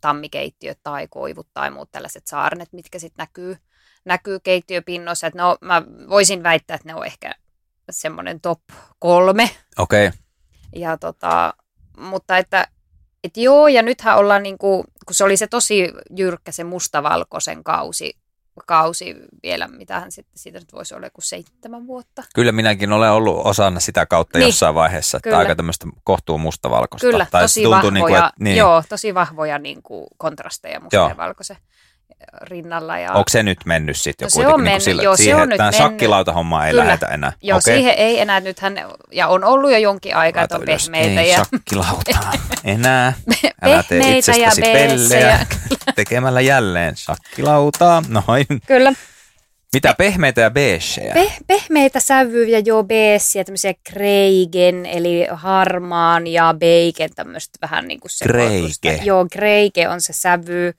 tammikeittiöt 0.00 0.78
tai 0.82 1.08
koivut 1.08 1.48
tai 1.54 1.70
muut 1.70 1.90
tällaiset 1.90 2.26
saarnet, 2.26 2.72
mitkä 2.72 2.98
sitten 2.98 3.22
näkyy, 3.22 3.56
näkyy 4.04 4.40
keittiöpinnossa. 4.40 5.26
Että 5.26 5.42
no, 5.42 5.58
mä 5.60 5.82
voisin 6.08 6.42
väittää, 6.42 6.74
että 6.74 6.88
ne 6.88 6.94
on 6.94 7.06
ehkä 7.06 7.34
semmoinen 7.90 8.40
top 8.40 8.60
kolme. 8.98 9.50
Okei. 9.78 10.06
Okay. 10.06 10.18
Ja 10.76 10.98
tota, 10.98 11.54
mutta 11.98 12.38
että, 12.38 12.68
että 13.24 13.40
joo, 13.40 13.68
ja 13.68 13.82
nythän 13.82 14.16
ollaan 14.16 14.42
niin 14.42 14.58
kuin, 14.58 14.84
kun 15.06 15.14
se 15.14 15.24
oli 15.24 15.36
se 15.36 15.46
tosi 15.46 15.92
jyrkkä 16.16 16.52
se 16.52 16.64
mustavalkoisen 16.64 17.64
kausi 17.64 18.23
kausi 18.66 19.16
vielä, 19.42 19.68
mitähän 19.68 20.12
sitten 20.12 20.38
siitä 20.38 20.58
nyt 20.58 20.72
voisi 20.72 20.94
olla 20.94 21.10
kuin 21.10 21.24
seitsemän 21.24 21.86
vuotta. 21.86 22.22
Kyllä 22.34 22.52
minäkin 22.52 22.92
olen 22.92 23.10
ollut 23.10 23.40
osana 23.44 23.80
sitä 23.80 24.06
kautta 24.06 24.38
niin. 24.38 24.46
jossain 24.46 24.74
vaiheessa, 24.74 25.16
että 25.16 25.28
Kyllä. 25.28 25.38
aika 25.38 25.56
tämmöistä 25.56 25.86
kohtuu 26.04 26.38
mustavalkoista. 26.38 27.06
Kyllä, 27.06 27.26
tai 27.30 27.42
tosi 27.42 27.62
tuntuu 27.62 27.76
vahvoja, 27.76 27.92
niin 27.92 28.06
kuin, 28.06 28.16
että, 28.16 28.32
niin. 28.40 28.56
joo, 28.56 28.82
tosi 28.88 29.14
vahvoja 29.14 29.58
niin 29.58 29.82
kuin 29.82 30.06
kontrasteja 30.16 30.80
musta 30.80 30.96
ja 30.96 31.16
valkoisen 31.16 31.56
rinnalla. 32.40 32.98
Ja... 32.98 33.12
Onko 33.12 33.28
se 33.28 33.42
nyt 33.42 33.58
mennyt 33.66 33.96
sitten 33.96 34.26
jo 34.26 34.28
no, 34.28 34.30
kuitenkin 34.34 34.54
on 34.54 34.60
niin 34.60 34.64
mennyt, 34.64 34.82
sillä, 34.82 35.02
joo, 35.02 35.16
siihen, 35.16 35.36
se 35.36 35.42
on 35.42 35.52
että 35.52 35.66
nyt 35.66 35.74
shakkilautahommaa 35.74 36.66
ei 36.66 36.72
Kyllä. 36.72 36.84
lähetä 36.84 37.06
enää? 37.06 37.32
Joo, 37.42 37.58
okay. 37.58 37.74
siihen 37.74 37.94
ei 37.94 38.20
enää 38.20 38.40
nythän, 38.40 38.76
ja 39.12 39.28
on 39.28 39.44
ollut 39.44 39.70
jo 39.70 39.78
jonkin 39.78 40.16
aikaa, 40.16 40.42
että 40.42 40.56
on 40.56 40.62
pehmeitä. 40.66 41.20
Ei 41.20 41.30
ja... 41.30 41.36
shakkilautaa 41.36 42.32
enää. 42.64 43.12
Älä 43.62 43.82
tee 43.82 44.18
itsestäsi 44.18 44.60
pellejä 44.60 45.38
tekemällä 45.94 46.40
jälleen 46.40 46.96
shakkilautaa. 46.96 48.02
Noin. 48.08 48.46
Kyllä. 48.66 48.92
Mitä 49.72 49.94
pehmeitä 49.98 50.40
ja 50.40 50.50
beigejä? 50.50 51.14
Pe- 51.14 51.36
pehmeitä 51.46 52.00
sävyjä, 52.00 52.58
joo, 52.58 52.84
beigejä, 52.84 53.44
tämmöisiä 53.44 53.74
kreigen, 53.90 54.86
eli 54.86 55.26
harmaan 55.32 56.26
ja 56.26 56.54
bacon, 56.54 57.10
tämmöistä 57.14 57.58
vähän 57.62 57.88
niin 57.88 58.00
kuin 58.00 58.10
se. 58.10 58.24
Kreike. 58.24 59.00
Joo, 59.04 59.26
kreike 59.32 59.88
on 59.88 60.00
se 60.00 60.12
sävy. 60.12 60.72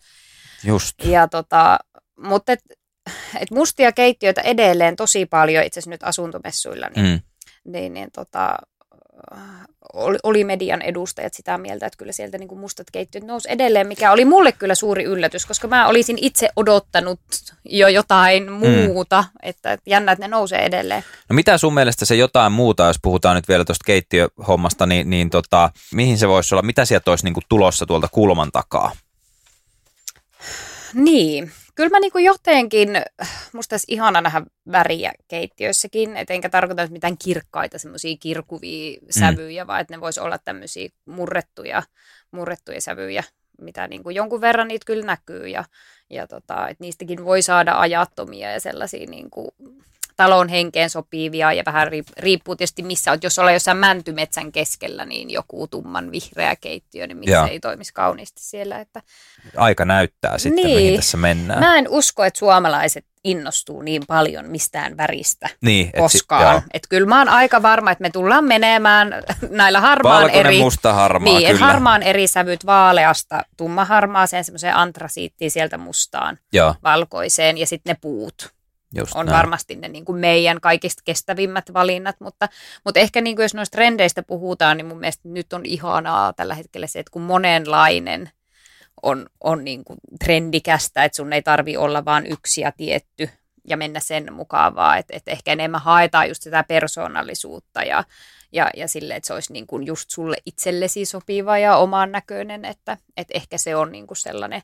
Just. 0.64 0.96
Ja 1.04 1.28
tota, 1.28 1.80
mutta 2.20 2.52
et, 2.52 2.60
et 3.40 3.52
mustia 3.52 3.92
keittiöitä 3.92 4.42
edelleen 4.42 4.96
tosi 4.96 5.26
paljon 5.26 5.64
itse 5.64 5.80
asiassa 5.80 5.92
nyt 5.92 6.04
asuntomessuilla, 6.04 6.88
niin, 6.96 7.06
mm. 7.06 7.22
niin, 7.72 7.94
niin 7.94 8.12
tota, 8.12 8.58
oli, 9.96 10.18
oli 10.24 10.44
median 10.44 10.82
edustajat 10.82 11.34
sitä 11.34 11.58
mieltä, 11.58 11.86
että 11.86 11.98
kyllä 11.98 12.12
sieltä 12.12 12.38
niin 12.38 12.48
kuin 12.48 12.60
mustat 12.60 12.88
keittiöt 12.92 13.24
nousi 13.24 13.52
edelleen, 13.52 13.88
mikä 13.88 14.12
oli 14.12 14.26
mulle 14.26 14.52
kyllä 14.52 14.76
suuri 14.76 15.04
yllätys, 15.04 15.46
koska 15.46 15.68
mä 15.68 15.88
olisin 15.88 16.18
itse 16.22 16.50
odottanut 16.56 17.20
jo 17.66 17.88
jotain 17.88 18.52
mm. 18.52 18.68
muuta, 18.68 19.22
mm. 19.22 19.30
että, 19.44 19.74
että 19.74 19.90
jännä, 19.90 20.12
että 20.12 20.24
ne 20.24 20.28
nousee 20.28 20.66
edelleen. 20.66 21.04
No 21.30 21.34
mitä 21.34 21.58
sun 21.58 21.74
mielestä 21.74 22.06
se 22.06 22.16
jotain 22.16 22.52
muuta, 22.52 22.88
jos 22.88 23.00
puhutaan 23.02 23.36
nyt 23.36 23.48
vielä 23.48 23.66
tuosta 23.66 23.86
keittiöhommasta, 23.86 24.86
niin, 24.86 25.10
niin 25.10 25.30
tota, 25.30 25.70
mihin 25.94 26.18
se 26.18 26.28
voisi 26.28 26.56
olla, 26.56 26.62
mitä 26.62 26.86
sieltä 26.86 27.12
olisi 27.12 27.26
niin 27.26 27.34
kuin 27.34 27.44
tulossa 27.50 27.86
tuolta 27.86 28.08
kulman 28.12 28.52
takaa? 28.52 28.92
Niin, 30.94 31.52
Kyllä 31.76 31.90
mä 31.90 32.00
niinku 32.00 32.18
jotenkin, 32.18 32.90
musta 33.54 33.74
olisi 33.74 33.88
ihana 33.90 34.22
nähdä 34.22 34.42
väriä 34.72 35.14
keittiöissäkin, 35.28 36.18
et 36.18 36.32
enkä 36.32 36.50
tarkoita 36.50 36.88
mitään 36.88 37.18
kirkkaita 37.18 37.80
semmoisia 37.80 38.18
kirkuvia 38.20 38.98
mm. 39.02 39.08
sävyjä, 39.10 39.64
mm. 39.64 39.68
vaan 39.68 39.82
että 39.82 39.94
ne 39.96 40.02
voisi 40.02 40.20
olla 40.20 40.38
tämmöisiä 40.38 40.90
murrettuja, 41.06 41.84
murrettuja 42.32 42.82
sävyjä, 42.82 43.24
mitä 43.62 43.88
niinku 43.88 44.10
jonkun 44.10 44.42
verran 44.42 44.68
niitä 44.68 44.86
kyllä 44.86 45.06
näkyy 45.06 45.48
ja, 45.48 45.66
ja 46.10 46.28
tota, 46.28 46.70
että 46.70 46.84
niistäkin 46.84 47.26
voi 47.26 47.42
saada 47.42 47.80
ajattomia 47.80 48.52
ja 48.52 48.60
sellaisia 48.60 49.08
niinku 49.10 49.56
talon 50.16 50.50
henkeen 50.50 50.90
sopivia 50.90 51.54
ja 51.54 51.64
vähän 51.66 51.88
riippuu 52.18 52.56
tietysti 52.56 52.84
missä 52.84 53.12
olet. 53.12 53.24
Jos 53.24 53.40
ollaan 53.40 53.54
jossain 53.54 53.78
mäntymetsän 53.78 54.52
keskellä, 54.52 55.06
niin 55.06 55.30
joku 55.30 55.68
tumman 55.68 56.12
vihreä 56.12 56.56
keittiö, 56.56 57.08
niin 57.08 57.18
miksi 57.18 57.36
ei 57.52 57.60
toimisi 57.60 57.94
kauniisti 57.94 58.42
siellä. 58.44 58.80
Että... 58.80 59.02
Aika 59.58 59.86
näyttää 59.86 60.38
sitten, 60.38 60.66
niin. 60.66 60.78
mihin 60.78 60.96
tässä 60.96 61.18
mennään. 61.18 61.60
Mä 61.60 61.78
en 61.78 61.90
usko, 61.90 62.24
että 62.24 62.40
suomalaiset 62.40 63.06
innostuu 63.26 63.82
niin 63.82 64.04
paljon 64.08 64.46
mistään 64.50 64.98
väristä 64.98 65.50
niin, 65.62 65.92
koskaan. 65.98 66.58
Et 66.58 66.64
si- 66.64 66.70
et 66.74 66.84
kyllä 66.90 67.08
mä 67.08 67.18
oon 67.18 67.30
aika 67.30 67.62
varma, 67.62 67.92
että 67.92 68.02
me 68.02 68.10
tullaan 68.10 68.44
menemään 68.44 69.14
näillä 69.50 69.82
harmaan 69.82 70.24
Valkoinen, 70.24 70.46
eri... 70.46 70.60
musta 70.60 70.94
harmaa, 70.94 71.34
niin, 71.34 71.52
kyllä. 71.52 71.66
harmaan 71.66 72.04
eri 72.04 72.28
sävyt 72.28 72.66
vaaleasta 72.66 73.42
tummaharmaaseen, 73.58 74.44
semmoiseen 74.44 74.76
antrasiittiin 74.76 75.52
sieltä 75.52 75.78
mustaan, 75.78 76.38
Joo. 76.54 76.76
valkoiseen 76.84 77.58
ja 77.58 77.68
sitten 77.68 77.92
ne 77.92 77.98
puut. 78.02 78.56
Just 78.94 79.16
on 79.16 79.26
näin. 79.26 79.38
varmasti 79.38 79.76
ne 79.76 79.88
niin 79.88 80.06
kuin 80.06 80.20
meidän 80.20 80.62
kaikista 80.62 81.02
kestävimmät 81.06 81.74
valinnat, 81.74 82.16
mutta, 82.20 82.50
mutta 82.86 83.00
ehkä 83.00 83.22
niin 83.22 83.36
kuin 83.36 83.44
jos 83.44 83.54
noista 83.54 83.76
trendeistä 83.76 84.24
puhutaan, 84.24 84.78
niin 84.78 84.86
mun 84.86 85.00
mielestä 85.00 85.30
nyt 85.30 85.54
on 85.54 85.66
ihanaa 85.66 86.34
tällä 86.34 86.56
hetkellä 86.56 86.88
se, 86.88 87.00
että 87.00 87.12
kun 87.12 87.22
monenlainen 87.22 88.30
on, 89.04 89.26
on 89.44 89.64
niin 89.64 89.84
kuin 89.84 90.00
trendikästä, 90.24 91.04
että 91.04 91.16
sun 91.16 91.34
ei 91.34 91.42
tarvi 91.42 91.78
olla 91.78 92.06
vain 92.06 92.26
yksi 92.26 92.62
ja 92.62 92.72
tietty 92.72 93.30
ja 93.68 93.78
mennä 93.78 94.00
sen 94.00 94.34
mukaan, 94.34 94.76
vaan 94.76 94.98
että, 94.98 95.16
että 95.16 95.32
ehkä 95.32 95.52
enemmän 95.52 95.82
haetaan 95.82 96.28
just 96.28 96.44
sitä 96.44 96.64
persoonallisuutta 96.64 97.84
ja, 97.84 98.04
ja, 98.52 98.70
ja 98.78 98.88
sille, 98.88 99.16
että 99.16 99.28
se 99.28 99.34
olisi 99.34 99.54
niin 99.54 99.68
kuin 99.68 99.86
just 99.86 100.10
sulle 100.10 100.36
itsellesi 100.46 101.06
sopiva 101.06 101.58
ja 101.58 101.78
omaan 101.78 102.12
näköinen, 102.12 102.66
että, 102.66 102.98
että 103.18 103.34
ehkä 103.38 103.58
se 103.58 103.76
on 103.76 103.92
niin 103.92 104.08
kuin 104.08 104.18
sellainen 104.18 104.62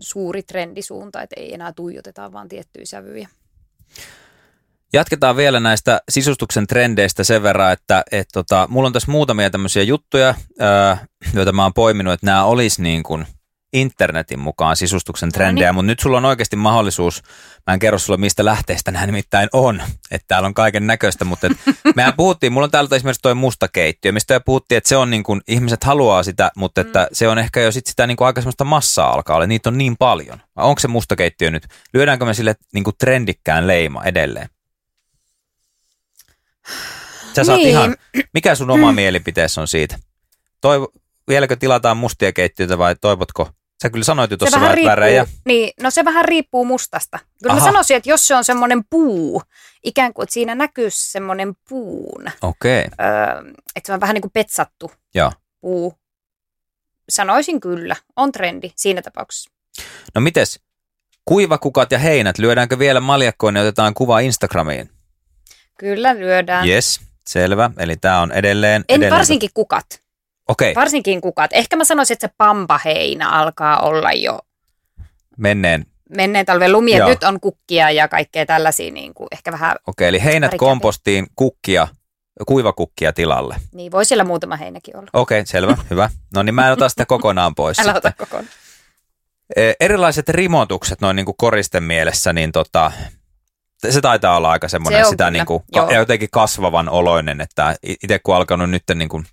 suuri 0.00 0.42
trendisuunta, 0.42 1.22
että 1.22 1.40
ei 1.40 1.54
enää 1.54 1.72
tuijoteta 1.72 2.32
vaan 2.32 2.48
tiettyjä 2.48 2.86
sävyjä. 2.86 3.28
Jatketaan 4.92 5.36
vielä 5.36 5.60
näistä 5.60 6.00
sisustuksen 6.08 6.66
trendeistä 6.66 7.24
sen 7.24 7.42
verran, 7.42 7.72
että 7.72 8.04
et 8.12 8.28
tota, 8.32 8.66
mulla 8.70 8.86
on 8.86 8.92
tässä 8.92 9.10
muutamia 9.10 9.50
tämmöisiä 9.50 9.82
juttuja, 9.82 10.34
ää, 10.58 11.06
joita 11.34 11.52
mä 11.52 11.62
oon 11.62 11.74
poiminut, 11.74 12.12
että 12.12 12.26
nämä 12.26 12.44
olisi 12.44 12.82
niin 12.82 13.02
kuin 13.02 13.26
internetin 13.74 14.40
mukaan 14.40 14.76
sisustuksen 14.76 15.32
trendejä, 15.32 15.66
no 15.66 15.70
niin. 15.70 15.74
mutta 15.74 15.86
nyt 15.86 16.00
sulla 16.00 16.16
on 16.16 16.24
oikeasti 16.24 16.56
mahdollisuus, 16.56 17.22
mä 17.66 17.74
en 17.74 17.78
kerro 17.78 17.98
sulle 17.98 18.18
mistä 18.18 18.44
lähteestä 18.44 18.90
nämä 18.90 19.06
nimittäin 19.06 19.48
on, 19.52 19.82
että 20.10 20.24
täällä 20.28 20.46
on 20.46 20.54
kaiken 20.54 20.86
näköistä, 20.86 21.24
mutta 21.24 21.46
et, 21.46 21.52
mehän 21.96 22.14
puhuttiin, 22.16 22.52
mulla 22.52 22.64
on 22.64 22.70
täältä 22.70 22.96
esimerkiksi 22.96 23.22
toi 23.22 23.34
musta 23.34 23.68
keittiö, 23.68 24.12
mistä 24.12 24.34
jo 24.34 24.40
puhuttiin, 24.40 24.76
että 24.76 24.88
se 24.88 24.96
on 24.96 25.10
niin 25.10 25.22
kuin, 25.22 25.40
ihmiset 25.48 25.84
haluaa 25.84 26.22
sitä, 26.22 26.50
mutta 26.56 26.80
että 26.80 27.02
mm. 27.02 27.08
se 27.12 27.28
on 27.28 27.38
ehkä 27.38 27.60
jo 27.60 27.72
sit 27.72 27.86
sitä 27.86 28.06
niin 28.06 28.16
kuin 28.16 28.26
aika 28.26 28.40
semmoista 28.40 28.64
massaa 28.64 29.12
alkaa 29.12 29.36
olla, 29.36 29.46
niitä 29.46 29.68
on 29.68 29.78
niin 29.78 29.96
paljon. 29.96 30.40
Vai 30.56 30.64
onko 30.64 30.80
se 30.80 30.88
musta 30.88 31.16
keittiö 31.16 31.50
nyt, 31.50 31.66
lyödäänkö 31.94 32.24
me 32.24 32.34
sille 32.34 32.54
niin 32.74 32.84
kuin 32.84 32.96
trendikkään 32.98 33.66
leima 33.66 34.04
edelleen? 34.04 34.48
Sä 37.36 37.44
saat 37.44 37.58
niin. 37.58 37.68
ihan, 37.68 37.96
mikä 38.34 38.54
sun 38.54 38.70
oma 38.70 38.92
mm. 38.92 38.96
mielipiteessä 38.96 39.60
on 39.60 39.68
siitä? 39.68 39.96
Toivo, 40.60 40.92
vieläkö 41.28 41.56
tilataan 41.56 41.96
mustia 41.96 42.32
keittiöitä 42.32 42.78
vai 42.78 42.94
toivotko 43.00 43.50
Sä 43.84 43.90
kyllä 43.90 44.04
sanoit 44.04 44.30
jo 44.30 44.36
tuossa 44.36 44.60
vähän 44.60 44.78
värejä. 44.84 45.26
Niin, 45.44 45.70
no 45.80 45.90
se 45.90 46.04
vähän 46.04 46.24
riippuu 46.24 46.64
mustasta. 46.64 47.18
Kyllä 47.42 47.52
Aha. 47.52 47.60
mä 47.60 47.64
sanoisin, 47.64 47.96
että 47.96 48.10
jos 48.10 48.26
se 48.26 48.34
on 48.34 48.44
semmoinen 48.44 48.84
puu, 48.90 49.42
ikään 49.82 50.14
kuin, 50.14 50.22
että 50.22 50.32
siinä 50.32 50.54
näkyy 50.54 50.88
semmoinen 50.90 51.54
puun. 51.68 52.24
Okei. 52.42 52.84
Okay. 52.84 53.06
Öö, 53.06 53.52
että 53.76 53.86
se 53.86 53.92
on 53.92 54.00
vähän 54.00 54.14
niin 54.14 54.22
kuin 54.22 54.30
petsattu 54.30 54.92
Joo. 55.14 55.32
puu. 55.60 55.94
Sanoisin 57.08 57.60
kyllä, 57.60 57.96
on 58.16 58.32
trendi 58.32 58.72
siinä 58.76 59.02
tapauksessa. 59.02 59.50
No 60.14 60.20
mites, 60.20 60.60
kuivakukat 61.24 61.92
ja 61.92 61.98
heinät, 61.98 62.38
lyödäänkö 62.38 62.78
vielä 62.78 63.00
maljakkoon 63.00 63.56
ja 63.56 63.62
otetaan 63.62 63.94
kuva 63.94 64.20
Instagramiin? 64.20 64.90
Kyllä 65.78 66.14
lyödään. 66.14 66.68
Yes, 66.68 67.00
selvä. 67.26 67.70
Eli 67.78 67.96
tämä 67.96 68.20
on 68.20 68.32
edelleen... 68.32 68.84
En 68.88 68.94
edelleen... 68.94 69.12
varsinkin 69.12 69.50
kukat. 69.54 70.03
Okay. 70.48 70.74
Varsinkin 70.74 71.20
kukat. 71.20 71.50
Ehkä 71.54 71.76
mä 71.76 71.84
sanoisin, 71.84 72.14
että 72.14 72.28
se 72.28 72.34
pampaheinä 72.38 73.30
alkaa 73.30 73.80
olla 73.80 74.12
jo 74.12 74.38
menneen 75.36 75.86
menneen 76.16 76.46
talven 76.46 76.72
lumi, 76.72 76.98
nyt 76.98 77.24
on 77.24 77.40
kukkia 77.40 77.90
ja 77.90 78.08
kaikkea 78.08 78.46
tällaisia 78.46 78.92
niin 78.92 79.14
kuin 79.14 79.28
ehkä 79.32 79.52
vähän... 79.52 79.76
Okei, 79.86 80.08
eli 80.08 80.24
heinät 80.24 80.52
kompostiin, 80.56 81.26
kukkia, 81.36 81.88
kuivakukkia 82.46 83.12
tilalle. 83.12 83.56
Niin, 83.72 83.92
voi 83.92 84.04
siellä 84.04 84.24
muutama 84.24 84.56
heinäkin 84.56 84.96
olla. 84.96 85.10
Okei, 85.12 85.46
selvä, 85.46 85.76
hyvä. 85.90 86.10
No 86.34 86.42
niin 86.42 86.54
mä 86.54 86.66
en 86.66 86.72
ota 86.72 86.88
sitä 86.88 87.06
kokonaan 87.06 87.54
pois. 87.54 87.78
Älä 87.78 87.94
ota 87.94 88.12
kokonaan. 88.18 88.48
E, 89.56 89.72
erilaiset 89.80 90.28
rimotukset 90.28 91.00
noin 91.00 91.16
niin 91.16 91.26
kuin 91.26 91.36
koristen 91.36 91.82
mielessä, 91.82 92.32
niin 92.32 92.52
tota, 92.52 92.92
se 93.90 94.00
taitaa 94.00 94.36
olla 94.36 94.50
aika 94.50 94.68
semmoinen 94.68 95.04
se 95.04 95.10
sitä 95.10 95.30
niin 95.30 95.46
kuin, 95.46 95.62
ja 95.74 95.98
jotenkin 95.98 96.28
kasvavan 96.32 96.88
oloinen, 96.88 97.40
että 97.40 97.76
itse 97.82 98.18
kun 98.18 98.36
alkanut 98.36 98.70
nyt 98.70 98.82
niin 98.94 99.08
kuin 99.08 99.26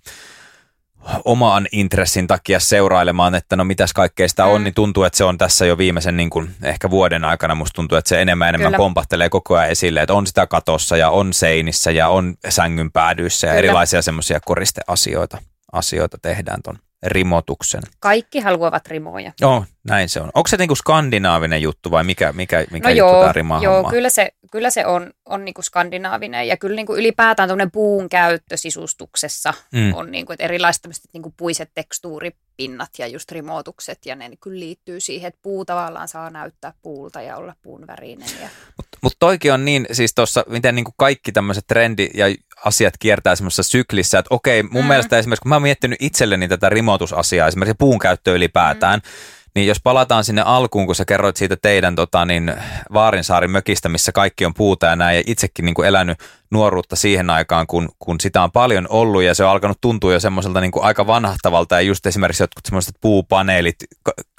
omaan 1.24 1.68
intressin 1.72 2.26
takia 2.26 2.60
seurailemaan, 2.60 3.34
että 3.34 3.56
no 3.56 3.64
mitäs 3.64 3.92
kaikkea 3.92 4.28
sitä 4.28 4.44
on, 4.44 4.60
mm. 4.60 4.64
niin 4.64 4.74
tuntuu, 4.74 5.04
että 5.04 5.16
se 5.16 5.24
on 5.24 5.38
tässä 5.38 5.66
jo 5.66 5.78
viimeisen 5.78 6.16
niin 6.16 6.30
kuin, 6.30 6.50
ehkä 6.62 6.90
vuoden 6.90 7.24
aikana 7.24 7.54
musta 7.54 7.74
tuntuu, 7.74 7.98
että 7.98 8.08
se 8.08 8.22
enemmän 8.22 8.48
enemmän 8.48 8.68
Kyllä. 8.72 8.78
pompahtelee 8.78 9.28
koko 9.28 9.56
ajan 9.56 9.70
esille, 9.70 10.02
että 10.02 10.14
on 10.14 10.26
sitä 10.26 10.46
katossa 10.46 10.96
ja 10.96 11.10
on 11.10 11.32
seinissä 11.32 11.90
ja 11.90 12.08
on 12.08 12.34
sängyn 12.48 12.92
päädyissä 12.92 13.46
ja 13.46 13.50
Kyllä. 13.50 13.58
erilaisia 13.58 14.02
semmoisia 14.02 14.40
koristeasioita 14.40 15.38
asioita 15.72 16.18
tehdään 16.22 16.62
ton 16.62 16.78
rimotuksen. 17.02 17.82
Kaikki 18.00 18.40
haluavat 18.40 18.86
rimoja. 18.86 19.32
Joo, 19.40 19.64
näin 19.84 20.08
se 20.08 20.20
on. 20.20 20.30
Onko 20.34 20.48
se 20.48 20.56
niinku 20.56 20.74
skandinaavinen 20.74 21.62
juttu 21.62 21.90
vai 21.90 22.04
mikä, 22.04 22.32
mikä, 22.32 22.64
mikä 22.70 22.88
no 22.88 22.94
juttu 22.94 23.12
joo, 23.12 23.20
tämä 23.20 23.32
rima 23.32 23.60
Joo, 23.62 23.84
kyllä 23.90 24.10
se, 24.10 24.32
kyllä 24.50 24.70
se 24.70 24.86
on, 24.86 25.10
on 25.26 25.44
niinku 25.44 25.62
skandinaavinen 25.62 26.48
ja 26.48 26.56
kyllä 26.56 26.76
niinku 26.76 26.96
ylipäätään 26.96 27.70
puun 27.72 28.08
käyttö 28.08 28.56
sisustuksessa 28.56 29.54
mm. 29.72 29.94
on 29.94 30.10
niinku, 30.10 30.32
että 30.32 30.44
erilaiset 30.44 30.82
niinku 31.12 31.34
puiset 31.36 31.70
tekstuuripinnat 31.74 32.90
ja 32.98 33.06
just 33.06 33.32
rimotukset 33.32 34.06
ja 34.06 34.16
ne 34.16 34.30
kyllä 34.40 34.58
liittyy 34.58 35.00
siihen, 35.00 35.28
että 35.28 35.40
puu 35.42 35.64
tavallaan 35.64 36.08
saa 36.08 36.30
näyttää 36.30 36.72
puulta 36.82 37.22
ja 37.22 37.36
olla 37.36 37.54
puun 37.62 37.86
värinen. 37.86 38.28
Ja... 38.42 38.48
Mutta 38.76 38.98
mut 39.02 39.12
toikin 39.18 39.52
on 39.52 39.64
niin, 39.64 39.86
siis 39.92 40.14
tuossa, 40.14 40.44
miten 40.48 40.74
niinku 40.74 40.94
kaikki 40.96 41.32
tämmöiset 41.32 41.66
trendi 41.66 42.10
ja 42.14 42.26
asiat 42.64 42.94
kiertää 42.98 43.36
semmoisessa 43.36 43.62
syklissä, 43.62 44.18
että 44.18 44.34
okei, 44.34 44.62
mun 44.62 44.82
mm. 44.82 44.88
mielestä 44.88 45.18
esimerkiksi, 45.18 45.42
kun 45.42 45.48
mä 45.48 45.54
oon 45.54 45.62
miettinyt 45.62 46.02
itselleni 46.02 46.48
tätä 46.48 46.68
rimotusasiaa, 46.68 47.48
esimerkiksi 47.48 47.76
puun 47.78 47.98
käyttöä 47.98 48.34
ylipäätään, 48.34 49.00
mm. 49.04 49.41
Niin 49.54 49.66
jos 49.66 49.80
palataan 49.84 50.24
sinne 50.24 50.42
alkuun, 50.42 50.86
kun 50.86 50.94
sä 50.94 51.04
kerroit 51.04 51.36
siitä 51.36 51.56
teidän 51.62 51.94
tota, 51.94 52.24
niin, 52.24 52.54
Vaarinsaaren 52.92 53.50
mökistä, 53.50 53.88
missä 53.88 54.12
kaikki 54.12 54.44
on 54.46 54.54
puuta 54.54 54.86
ja 54.86 54.96
näin, 54.96 55.16
ja 55.16 55.22
itsekin 55.26 55.64
niin 55.64 55.74
kuin 55.74 55.88
elänyt 55.88 56.18
nuoruutta 56.50 56.96
siihen 56.96 57.30
aikaan, 57.30 57.66
kun, 57.66 57.88
kun 57.98 58.20
sitä 58.20 58.42
on 58.42 58.52
paljon 58.52 58.86
ollut, 58.90 59.22
ja 59.22 59.34
se 59.34 59.44
on 59.44 59.50
alkanut 59.50 59.80
tuntua 59.80 60.12
jo 60.12 60.20
semmoiselta 60.20 60.60
niin 60.60 60.72
kuin 60.72 60.84
aika 60.84 61.06
vanhahtavalta, 61.06 61.74
ja 61.74 61.80
just 61.80 62.06
esimerkiksi 62.06 62.42
jotkut 62.42 62.66
semmoiset 62.66 62.94
puupaneelit 63.00 63.76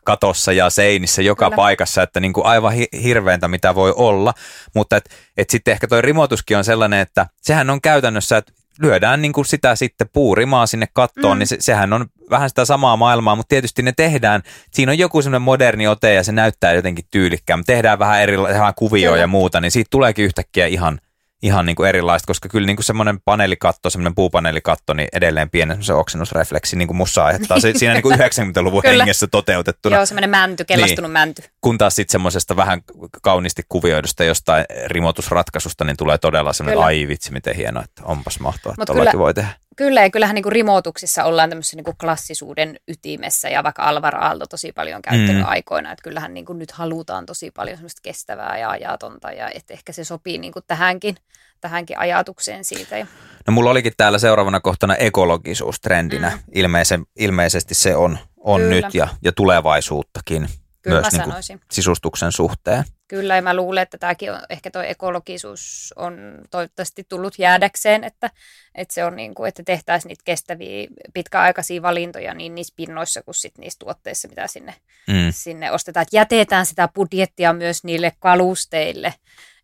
katossa 0.03 0.51
ja 0.51 0.69
seinissä 0.69 1.21
joka 1.21 1.45
Kyllä. 1.45 1.55
paikassa, 1.55 2.03
että 2.03 2.19
niin 2.19 2.33
kuin 2.33 2.45
aivan 2.45 2.73
hirveintä 3.03 3.47
mitä 3.47 3.75
voi 3.75 3.93
olla, 3.95 4.33
mutta 4.75 4.97
et, 4.97 5.09
et 5.37 5.49
sitten 5.49 5.71
ehkä 5.71 5.87
toi 5.87 6.01
rimotuskin 6.01 6.57
on 6.57 6.63
sellainen, 6.63 6.99
että 6.99 7.25
sehän 7.41 7.69
on 7.69 7.81
käytännössä, 7.81 8.37
että 8.37 8.53
lyödään 8.79 9.21
niin 9.21 9.33
kuin 9.33 9.45
sitä 9.45 9.75
sitten 9.75 10.09
puurimaa 10.13 10.65
sinne 10.65 10.87
kattoon, 10.93 11.37
mm. 11.37 11.39
niin 11.39 11.47
se, 11.47 11.57
sehän 11.59 11.93
on 11.93 12.05
vähän 12.29 12.49
sitä 12.49 12.65
samaa 12.65 12.97
maailmaa, 12.97 13.35
mutta 13.35 13.49
tietysti 13.49 13.81
ne 13.81 13.91
tehdään, 13.97 14.41
siinä 14.71 14.91
on 14.91 14.97
joku 14.97 15.21
semmoinen 15.21 15.41
moderni 15.41 15.87
ote 15.87 16.13
ja 16.13 16.23
se 16.23 16.31
näyttää 16.31 16.73
jotenkin 16.73 17.05
tyylikkään, 17.11 17.63
tehdään 17.65 17.99
vähän 17.99 18.21
eri 18.21 18.37
kuvioja 18.75 19.21
ja 19.21 19.27
muuta, 19.27 19.61
niin 19.61 19.71
siitä 19.71 19.87
tuleekin 19.91 20.25
yhtäkkiä 20.25 20.67
ihan– 20.67 20.99
ihan 21.43 21.65
niin 21.65 21.75
kuin 21.75 21.89
erilaista, 21.89 22.27
koska 22.27 22.49
kyllä 22.49 22.65
niin 22.65 22.75
kuin 22.75 22.83
semmoinen 22.83 23.19
paneelikatto, 23.25 23.89
semmoinen 23.89 24.15
puupaneelikatto, 24.15 24.93
niin 24.93 25.07
edelleen 25.13 25.49
pienen 25.49 25.83
se 25.83 25.93
oksennusrefleksi 25.93 26.75
niin 26.75 26.87
kuin 26.87 26.97
mussa 26.97 27.25
aiheuttaa. 27.25 27.59
Se, 27.59 27.73
siinä 27.75 27.93
niin 27.93 28.03
kuin 28.03 28.19
90-luvun 28.19 28.83
hengessä 28.85 29.27
toteutettuna. 29.27 29.95
Joo, 29.95 30.05
semmoinen 30.05 30.29
mänty, 30.29 30.65
kellastunut 30.65 31.09
niin. 31.09 31.11
mänty. 31.11 31.43
Kun 31.61 31.77
taas 31.77 31.95
sitten 31.95 32.11
semmoisesta 32.11 32.55
vähän 32.55 32.81
kauniisti 33.21 33.63
kuvioidusta 33.69 34.23
jostain 34.23 34.65
rimotusratkaisusta, 34.85 35.85
niin 35.85 35.97
tulee 35.97 36.17
todella 36.17 36.53
semmoinen, 36.53 36.83
ai 36.83 37.07
vitsi, 37.07 37.31
miten 37.31 37.55
hienoa, 37.55 37.83
että 37.83 38.01
onpas 38.05 38.39
mahtavaa, 38.39 38.75
että 38.79 38.93
kyllä, 38.93 39.11
voi 39.17 39.33
tehdä. 39.33 39.49
Kyllä, 39.75 40.01
ja 40.01 40.09
kyllähän 40.09 40.35
niin 40.35 40.43
kuin 40.43 40.51
rimotuksissa 40.51 41.23
ollaan 41.23 41.49
tämmöisessä 41.49 41.75
niin 41.75 41.83
kuin 41.83 41.97
klassisuuden 41.97 42.79
ytimessä, 42.87 43.49
ja 43.49 43.63
vaikka 43.63 43.83
Alvar 43.83 44.15
Aalto 44.15 44.45
tosi 44.45 44.71
paljon 44.71 45.01
käyttänyt 45.01 45.43
mm. 45.43 45.49
aikoina, 45.49 45.91
että 45.91 46.03
kyllähän 46.03 46.33
niin 46.33 46.45
kuin 46.45 46.59
nyt 46.59 46.71
halutaan 46.71 47.25
tosi 47.25 47.51
paljon 47.51 47.77
semmoista 47.77 48.01
kestävää 48.03 48.57
ja 48.57 48.69
ajatonta, 48.69 49.31
ja 49.31 49.49
että 49.49 49.73
ehkä 49.73 49.91
se 49.91 50.03
sopii 50.03 50.37
niin 50.37 50.53
kuin 50.53 50.63
tähänkin, 50.67 51.15
tähänkin 51.61 51.99
ajatukseen 51.99 52.65
siitä. 52.65 53.07
No 53.47 53.53
mulla 53.53 53.71
olikin 53.71 53.93
täällä 53.97 54.19
seuraavana 54.19 54.59
kohtana 54.59 54.95
ekologisuus 54.95 55.81
trendinä. 55.81 56.29
Mm. 56.29 56.39
Ilmeisen, 56.53 57.05
ilmeisesti 57.15 57.73
se 57.73 57.95
on, 57.95 58.17
on 58.37 58.69
nyt 58.69 58.93
ja, 58.93 59.07
ja 59.23 59.31
tulevaisuuttakin 59.31 60.47
Kyllä 60.81 61.01
myös 61.01 61.13
niin 61.13 61.23
kuin 61.23 61.59
sisustuksen 61.71 62.31
suhteen. 62.31 62.83
Kyllä, 63.13 63.35
ja 63.35 63.41
mä 63.41 63.53
luulen, 63.53 63.83
että 63.83 63.97
tämäkin 63.97 64.31
on, 64.31 64.39
ehkä 64.49 64.71
tuo 64.71 64.81
ekologisuus 64.81 65.93
on 65.95 66.41
toivottavasti 66.51 67.05
tullut 67.09 67.39
jäädäkseen, 67.39 68.03
että, 68.03 68.29
että 68.75 68.93
se 68.93 69.05
on 69.05 69.15
niin 69.15 69.35
kuin, 69.35 69.47
että 69.47 69.63
tehtäisiin 69.63 70.09
niitä 70.09 70.21
kestäviä 70.25 70.87
pitkäaikaisia 71.13 71.81
valintoja 71.81 72.33
niin 72.33 72.55
niissä 72.55 72.73
pinnoissa 72.75 73.21
kuin 73.21 73.35
sit 73.35 73.57
niissä 73.57 73.79
tuotteissa, 73.79 74.27
mitä 74.27 74.47
sinne, 74.47 74.75
mm. 75.07 75.13
sinne 75.29 75.71
ostetaan. 75.71 76.01
Että 76.01 76.15
jätetään 76.15 76.65
sitä 76.65 76.89
budjettia 76.95 77.53
myös 77.53 77.83
niille 77.83 78.11
kalusteille, 78.19 79.13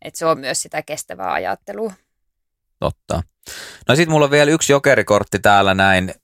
että 0.02 0.18
se 0.18 0.26
on 0.26 0.40
myös 0.40 0.62
sitä 0.62 0.82
kestävää 0.82 1.32
ajattelua. 1.32 1.92
Totta. 2.78 3.22
No 3.88 3.96
sitten 3.96 4.10
mulla 4.10 4.24
on 4.24 4.30
vielä 4.30 4.50
yksi 4.50 4.72
jokerikortti 4.72 5.38
täällä 5.38 5.74
näin, 5.74 6.14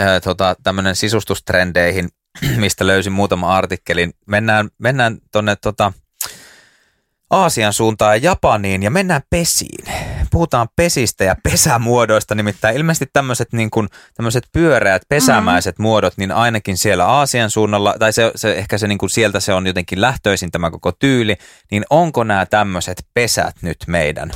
äh, 0.00 0.20
tota, 0.24 0.56
tämmöinen 0.62 0.96
sisustustrendeihin, 0.96 2.08
mistä 2.56 2.86
löysin 2.86 3.12
muutama 3.12 3.56
artikkelin. 3.56 4.12
Mennään, 4.26 4.68
mennään 4.78 5.18
tuonne 5.32 5.56
tota, 5.56 5.92
Aasian 7.30 7.72
suuntaan 7.72 8.16
ja 8.16 8.30
Japaniin 8.30 8.82
ja 8.82 8.90
mennään 8.90 9.22
pesiin. 9.30 9.84
Puhutaan 10.30 10.68
pesistä 10.76 11.24
ja 11.24 11.36
pesämuodoista, 11.42 12.34
nimittäin 12.34 12.76
ilmeisesti 12.76 13.06
tämmöiset 13.12 13.52
niin 13.52 13.70
kuin, 13.70 13.88
tämmöiset 14.14 14.44
pyöreät 14.52 15.02
pesämäiset 15.08 15.78
mm. 15.78 15.82
muodot, 15.82 16.12
niin 16.16 16.32
ainakin 16.32 16.76
siellä 16.76 17.06
Aasian 17.06 17.50
suunnalla, 17.50 17.94
tai 17.98 18.12
se, 18.12 18.32
se 18.34 18.52
ehkä 18.52 18.78
se 18.78 18.88
niin 18.88 18.98
kuin 18.98 19.10
sieltä 19.10 19.40
se 19.40 19.52
on 19.52 19.66
jotenkin 19.66 20.00
lähtöisin 20.00 20.50
tämä 20.50 20.70
koko 20.70 20.92
tyyli, 20.92 21.36
niin 21.70 21.84
onko 21.90 22.24
nämä 22.24 22.46
tämmöiset 22.46 23.06
pesät 23.14 23.56
nyt 23.62 23.78
meidän? 23.86 24.30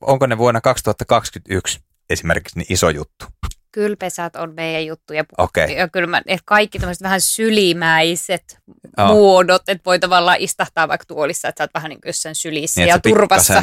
Onko 0.00 0.26
ne 0.26 0.38
vuonna 0.38 0.60
2021 0.60 1.80
esimerkiksi 2.10 2.58
niin 2.58 2.72
iso 2.72 2.90
juttu? 2.90 3.24
Kylpesät 3.72 4.36
on 4.36 4.54
meidän 4.54 4.86
juttu. 4.86 5.12
Ja, 5.12 5.24
okay. 5.38 5.66
ja 5.66 5.88
kyllä 5.88 6.06
mä, 6.06 6.18
että 6.18 6.42
kaikki 6.44 6.78
tämmöiset 6.78 7.02
vähän 7.02 7.20
sylimäiset 7.20 8.58
oh. 8.98 9.06
muodot, 9.06 9.68
että 9.68 9.84
voi 9.86 9.98
tavallaan 9.98 10.36
istahtaa 10.40 10.88
vaikka 10.88 11.04
tuolissa, 11.04 11.48
että 11.48 11.60
sä 11.60 11.64
oot 11.64 11.74
vähän 11.74 11.88
niin 11.88 12.00
kuin 12.00 12.08
jossain 12.08 12.34
sylissä 12.34 12.80
niin, 12.80 12.88
ja 12.88 12.98
turvassa. 12.98 13.62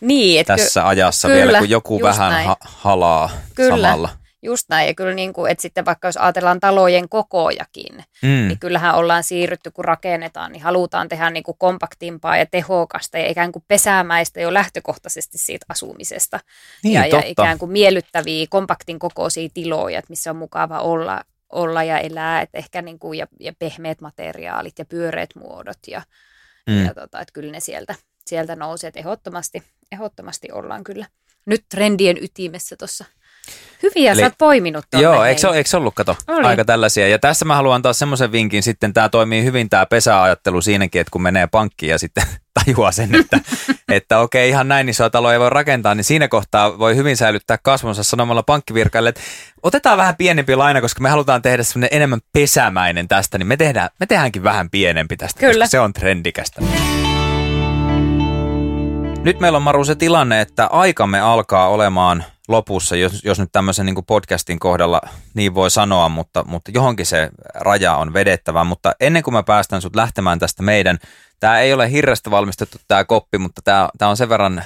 Niin, 0.00 0.40
että 0.40 0.56
tässä 0.56 0.80
ky- 0.80 0.86
ajassa 0.86 1.28
kyllä, 1.28 1.44
vielä, 1.44 1.58
kun 1.58 1.70
joku 1.70 2.02
vähän 2.02 2.44
ha- 2.44 2.56
halaa 2.60 3.30
kyllä. 3.54 3.76
samalla. 3.76 4.19
Just 4.42 4.68
näin, 4.68 4.86
ja 4.86 4.94
kyllä 4.94 5.14
niin 5.14 5.32
kuin, 5.32 5.50
että 5.50 5.62
sitten 5.62 5.84
vaikka 5.84 6.08
jos 6.08 6.16
ajatellaan 6.16 6.60
talojen 6.60 7.08
kokojakin, 7.08 8.04
mm. 8.22 8.28
niin 8.28 8.58
kyllähän 8.58 8.94
ollaan 8.94 9.24
siirrytty, 9.24 9.70
kun 9.70 9.84
rakennetaan, 9.84 10.52
niin 10.52 10.62
halutaan 10.62 11.08
tehdä 11.08 11.30
niin 11.30 11.42
kuin 11.42 11.56
kompaktimpaa 11.58 12.36
ja 12.36 12.46
tehokasta 12.46 13.18
ja 13.18 13.28
ikään 13.28 13.52
kuin 13.52 13.64
pesämäistä 13.68 14.40
jo 14.40 14.54
lähtökohtaisesti 14.54 15.38
siitä 15.38 15.66
asumisesta. 15.68 16.40
Niin, 16.82 16.94
ja, 16.94 17.06
ja 17.06 17.22
ikään 17.24 17.58
kuin 17.58 17.72
miellyttäviä, 17.72 18.46
kompaktin 18.50 18.98
kokoisia 18.98 19.48
tiloja, 19.54 19.98
että 19.98 20.10
missä 20.12 20.30
on 20.30 20.36
mukava 20.36 20.80
olla, 20.80 21.24
olla 21.50 21.84
ja 21.84 21.98
elää, 21.98 22.40
että 22.40 22.58
ehkä 22.58 22.82
niin 22.82 22.98
kuin, 22.98 23.18
ja, 23.18 23.26
ja 23.40 23.52
pehmeät 23.58 24.00
materiaalit 24.00 24.78
ja 24.78 24.84
pyöreät 24.84 25.30
muodot 25.34 25.78
ja, 25.88 26.02
mm. 26.66 26.84
ja 26.84 26.94
tota, 26.94 27.20
että 27.20 27.32
kyllä 27.32 27.52
ne 27.52 27.60
sieltä, 27.60 27.94
sieltä 28.24 28.56
nousee, 28.56 28.88
että 28.88 29.00
ehdottomasti, 29.00 29.62
ehdottomasti 29.92 30.52
ollaan 30.52 30.84
kyllä 30.84 31.06
nyt 31.46 31.64
trendien 31.68 32.16
ytimessä 32.24 32.76
tuossa 32.76 33.04
Hyviä 33.82 34.12
Eli, 34.12 34.20
sä 34.20 34.26
oot 34.26 34.38
poiminut 34.38 34.84
tuonne. 34.90 35.04
Joo, 35.04 35.24
eikö, 35.24 35.40
se, 35.40 35.48
eikö 35.48 35.70
se 35.70 35.76
ollut, 35.76 35.94
kato, 35.94 36.16
Oli. 36.28 36.46
aika 36.46 36.64
tällaisia. 36.64 37.08
Ja 37.08 37.18
tässä 37.18 37.44
mä 37.44 37.56
haluan 37.56 37.74
antaa 37.74 37.92
semmoisen 37.92 38.32
vinkin 38.32 38.62
sitten, 38.62 38.92
tämä 38.92 39.08
toimii 39.08 39.44
hyvin 39.44 39.68
tämä 39.68 39.86
pesäajattelu 39.86 40.60
siinäkin, 40.60 41.00
että 41.00 41.10
kun 41.10 41.22
menee 41.22 41.46
pankkiin 41.46 41.90
ja 41.90 41.98
sitten 41.98 42.24
tajuaa 42.64 42.92
sen, 42.92 43.14
että, 43.14 43.40
että 43.88 44.18
okei, 44.18 44.48
ihan 44.48 44.68
näin 44.68 44.88
isoa 44.88 45.10
taloa 45.10 45.32
ei 45.32 45.40
voi 45.40 45.50
rakentaa, 45.50 45.94
niin 45.94 46.04
siinä 46.04 46.28
kohtaa 46.28 46.78
voi 46.78 46.96
hyvin 46.96 47.16
säilyttää 47.16 47.58
kasvonsa 47.62 48.02
sanomalla 48.02 48.42
pankkivirkaille, 48.42 49.08
että 49.08 49.20
otetaan 49.62 49.98
vähän 49.98 50.16
pienempi 50.16 50.56
laina, 50.56 50.80
koska 50.80 51.02
me 51.02 51.08
halutaan 51.08 51.42
tehdä 51.42 51.62
semmoinen 51.62 51.96
enemmän 51.96 52.20
pesämäinen 52.32 53.08
tästä, 53.08 53.38
niin 53.38 53.46
me, 53.46 53.56
tehdään, 53.56 53.88
me 54.00 54.06
tehdäänkin 54.06 54.42
vähän 54.42 54.70
pienempi 54.70 55.16
tästä, 55.16 55.40
Kyllä. 55.40 55.52
koska 55.52 55.66
se 55.66 55.80
on 55.80 55.92
trendikästä. 55.92 56.62
Nyt 59.24 59.40
meillä 59.40 59.56
on 59.56 59.62
Maru 59.62 59.84
se 59.84 59.94
tilanne, 59.94 60.40
että 60.40 60.66
aikamme 60.66 61.20
alkaa 61.20 61.68
olemaan 61.68 62.24
lopussa, 62.50 62.96
jos, 62.96 63.24
jos 63.24 63.38
nyt 63.38 63.48
tämmöisen 63.52 63.86
niin 63.86 64.04
podcastin 64.06 64.58
kohdalla 64.58 65.00
niin 65.34 65.54
voi 65.54 65.70
sanoa, 65.70 66.08
mutta, 66.08 66.44
mutta 66.44 66.70
johonkin 66.74 67.06
se 67.06 67.30
raja 67.54 67.96
on 67.96 68.12
vedettävä. 68.12 68.64
Mutta 68.64 68.92
ennen 69.00 69.22
kuin 69.22 69.34
mä 69.34 69.42
päästän 69.42 69.82
sut 69.82 69.96
lähtemään 69.96 70.38
tästä 70.38 70.62
meidän, 70.62 70.98
tämä 71.40 71.60
ei 71.60 71.72
ole 71.72 71.90
hirrestä 71.90 72.30
valmistettu 72.30 72.78
tämä 72.88 73.04
koppi, 73.04 73.38
mutta 73.38 73.62
tämä, 73.98 74.10
on 74.10 74.16
sen 74.16 74.28
verran 74.28 74.64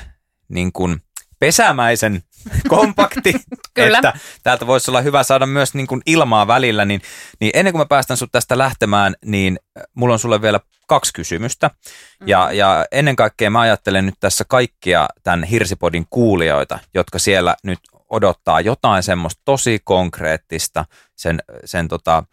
niin 0.48 0.72
kuin 0.72 1.00
pesämäisen 1.38 2.22
kompakti, 2.68 3.34
Kyllä. 3.74 3.98
että 3.98 4.12
täältä 4.42 4.66
voisi 4.66 4.90
olla 4.90 5.00
hyvä 5.00 5.22
saada 5.22 5.46
myös 5.46 5.74
niin 5.74 5.86
kuin 5.86 6.02
ilmaa 6.06 6.46
välillä, 6.46 6.84
niin, 6.84 7.02
niin 7.40 7.50
ennen 7.54 7.72
kuin 7.72 7.80
mä 7.80 7.86
päästän 7.86 8.16
sut 8.16 8.32
tästä 8.32 8.58
lähtemään, 8.58 9.14
niin 9.24 9.58
mulla 9.94 10.12
on 10.12 10.18
sulle 10.18 10.42
vielä 10.42 10.60
kaksi 10.86 11.12
kysymystä. 11.12 11.68
Mm-hmm. 11.68 12.28
Ja, 12.28 12.52
ja 12.52 12.86
ennen 12.92 13.16
kaikkea 13.16 13.50
mä 13.50 13.60
ajattelen 13.60 14.06
nyt 14.06 14.14
tässä 14.20 14.44
kaikkia 14.48 15.08
tämän 15.22 15.44
Hirsipodin 15.44 16.06
kuulijoita, 16.10 16.78
jotka 16.94 17.18
siellä 17.18 17.56
nyt 17.62 17.78
odottaa 18.10 18.60
jotain 18.60 19.02
semmoista 19.02 19.42
tosi 19.44 19.80
konkreettista 19.84 20.84
sen, 21.16 21.42
sen 21.64 21.88
tota, 21.88 22.24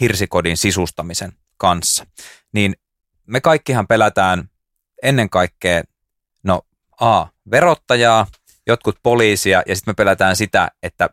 hirsikodin 0.00 0.56
sisustamisen 0.56 1.32
kanssa. 1.56 2.06
Niin 2.52 2.74
me 3.26 3.40
kaikkihan 3.40 3.86
pelätään 3.86 4.50
ennen 5.02 5.30
kaikkea, 5.30 5.82
no 6.42 6.62
A, 7.00 7.26
verottajaa, 7.50 8.26
jotkut 8.68 8.98
poliisia 9.02 9.62
ja 9.66 9.76
sitten 9.76 9.92
me 9.92 9.94
pelätään 9.94 10.36
sitä, 10.36 10.68
että 10.82 11.08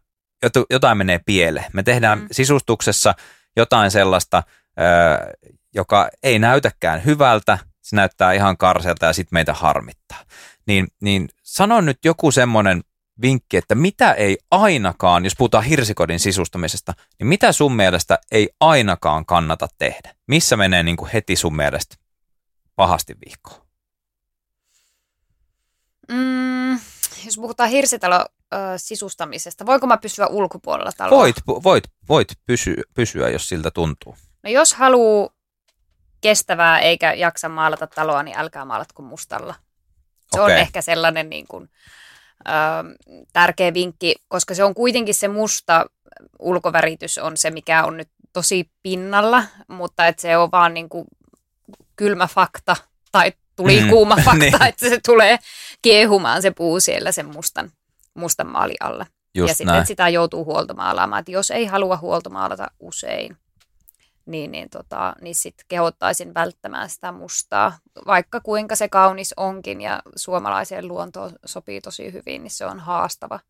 jotain 0.69 0.97
menee 0.97 1.19
pieleen. 1.25 1.71
Me 1.73 1.83
tehdään 1.83 2.19
mm. 2.19 2.27
sisustuksessa 2.31 3.13
jotain 3.57 3.91
sellaista, 3.91 4.43
joka 5.75 6.09
ei 6.23 6.39
näytäkään 6.39 7.05
hyvältä, 7.05 7.57
se 7.81 7.95
näyttää 7.95 8.33
ihan 8.33 8.57
karselta 8.57 9.05
ja 9.05 9.13
sitten 9.13 9.35
meitä 9.35 9.53
harmittaa. 9.53 10.19
Niin, 10.67 10.87
niin 11.01 11.29
sano 11.43 11.81
nyt 11.81 11.99
joku 12.05 12.31
semmoinen 12.31 12.83
vinkki, 13.21 13.57
että 13.57 13.75
mitä 13.75 14.13
ei 14.13 14.37
ainakaan, 14.51 15.23
jos 15.23 15.33
puhutaan 15.37 15.63
hirsikodin 15.63 16.19
sisustamisesta, 16.19 16.93
niin 17.19 17.27
mitä 17.27 17.51
sun 17.51 17.75
mielestä 17.75 18.19
ei 18.31 18.49
ainakaan 18.59 19.25
kannata 19.25 19.67
tehdä? 19.77 20.15
Missä 20.27 20.57
menee 20.57 20.83
niin 20.83 20.97
kuin 20.97 21.11
heti 21.11 21.35
sun 21.35 21.55
mielestä 21.55 21.95
pahasti 22.75 23.15
vihkoon? 23.25 23.65
Mm, 26.11 26.34
jos 27.25 27.37
puhutaan 27.37 27.69
hirsitalo 27.69 28.25
sisustamisesta, 28.77 29.65
voiko 29.65 29.87
mä 29.87 29.97
pysyä 29.97 30.27
ulkopuolella 30.27 30.91
taloa? 30.97 31.19
Voit, 31.19 31.35
voit, 31.47 31.83
voit 32.09 32.27
pysyä, 32.45 32.83
pysyä, 32.93 33.29
jos 33.29 33.49
siltä 33.49 33.71
tuntuu. 33.71 34.15
No 34.43 34.49
jos 34.49 34.73
haluaa 34.73 35.29
kestävää 36.21 36.79
eikä 36.79 37.13
jaksa 37.13 37.49
maalata 37.49 37.87
taloa, 37.87 38.23
niin 38.23 38.39
älkää 38.39 38.65
maalatko 38.65 39.01
mustalla. 39.01 39.55
Se 40.31 40.41
okay. 40.41 40.53
on 40.53 40.59
ehkä 40.59 40.81
sellainen 40.81 41.29
niin 41.29 41.45
kuin, 41.47 41.69
ö, 42.47 42.51
tärkeä 43.33 43.73
vinkki, 43.73 44.15
koska 44.27 44.53
se 44.53 44.63
on 44.63 44.73
kuitenkin 44.73 45.15
se 45.15 45.27
musta 45.27 45.85
ulkoväritys 46.39 47.17
on 47.17 47.37
se, 47.37 47.51
mikä 47.51 47.83
on 47.83 47.97
nyt 47.97 48.09
tosi 48.33 48.69
pinnalla, 48.83 49.43
mutta 49.67 50.07
että 50.07 50.21
se 50.21 50.37
on 50.37 50.49
vaan 50.51 50.73
niin 50.73 50.89
kuin 50.89 51.05
kylmä 51.95 52.27
fakta 52.27 52.75
tai 53.11 53.33
tuli 53.55 53.81
mm. 53.81 53.89
kuuma 53.89 54.15
fakta, 54.25 54.37
niin. 54.37 54.63
että 54.63 54.89
se 54.89 54.99
tulee 55.05 55.39
kiehumaan 55.81 56.41
se 56.41 56.51
puu 56.51 56.79
siellä 56.79 57.11
sen 57.11 57.25
mustan, 57.25 57.71
mustan 58.13 58.47
maali 58.47 58.75
alla. 58.79 59.05
Just 59.35 59.47
ja 59.49 59.55
sitten 59.55 59.85
sitä 59.85 60.09
joutuu 60.09 60.45
huoltomaalaamaan. 60.45 61.19
Että 61.19 61.31
jos 61.31 61.51
ei 61.51 61.65
halua 61.65 61.97
huoltomaalata 61.97 62.71
usein, 62.79 63.37
niin, 64.25 64.51
niin, 64.51 64.69
tota, 64.69 65.15
niin 65.21 65.35
sitten 65.35 65.65
kehottaisin 65.67 66.33
välttämään 66.33 66.89
sitä 66.89 67.11
mustaa. 67.11 67.77
Vaikka 68.07 68.39
kuinka 68.39 68.75
se 68.75 68.87
kaunis 68.87 69.33
onkin 69.37 69.81
ja 69.81 70.01
suomalaiseen 70.15 70.87
luontoon 70.87 71.31
sopii 71.45 71.81
tosi 71.81 72.13
hyvin, 72.13 72.43
niin 72.43 72.51
se 72.51 72.65
on 72.65 72.79
haastava– 72.79 73.39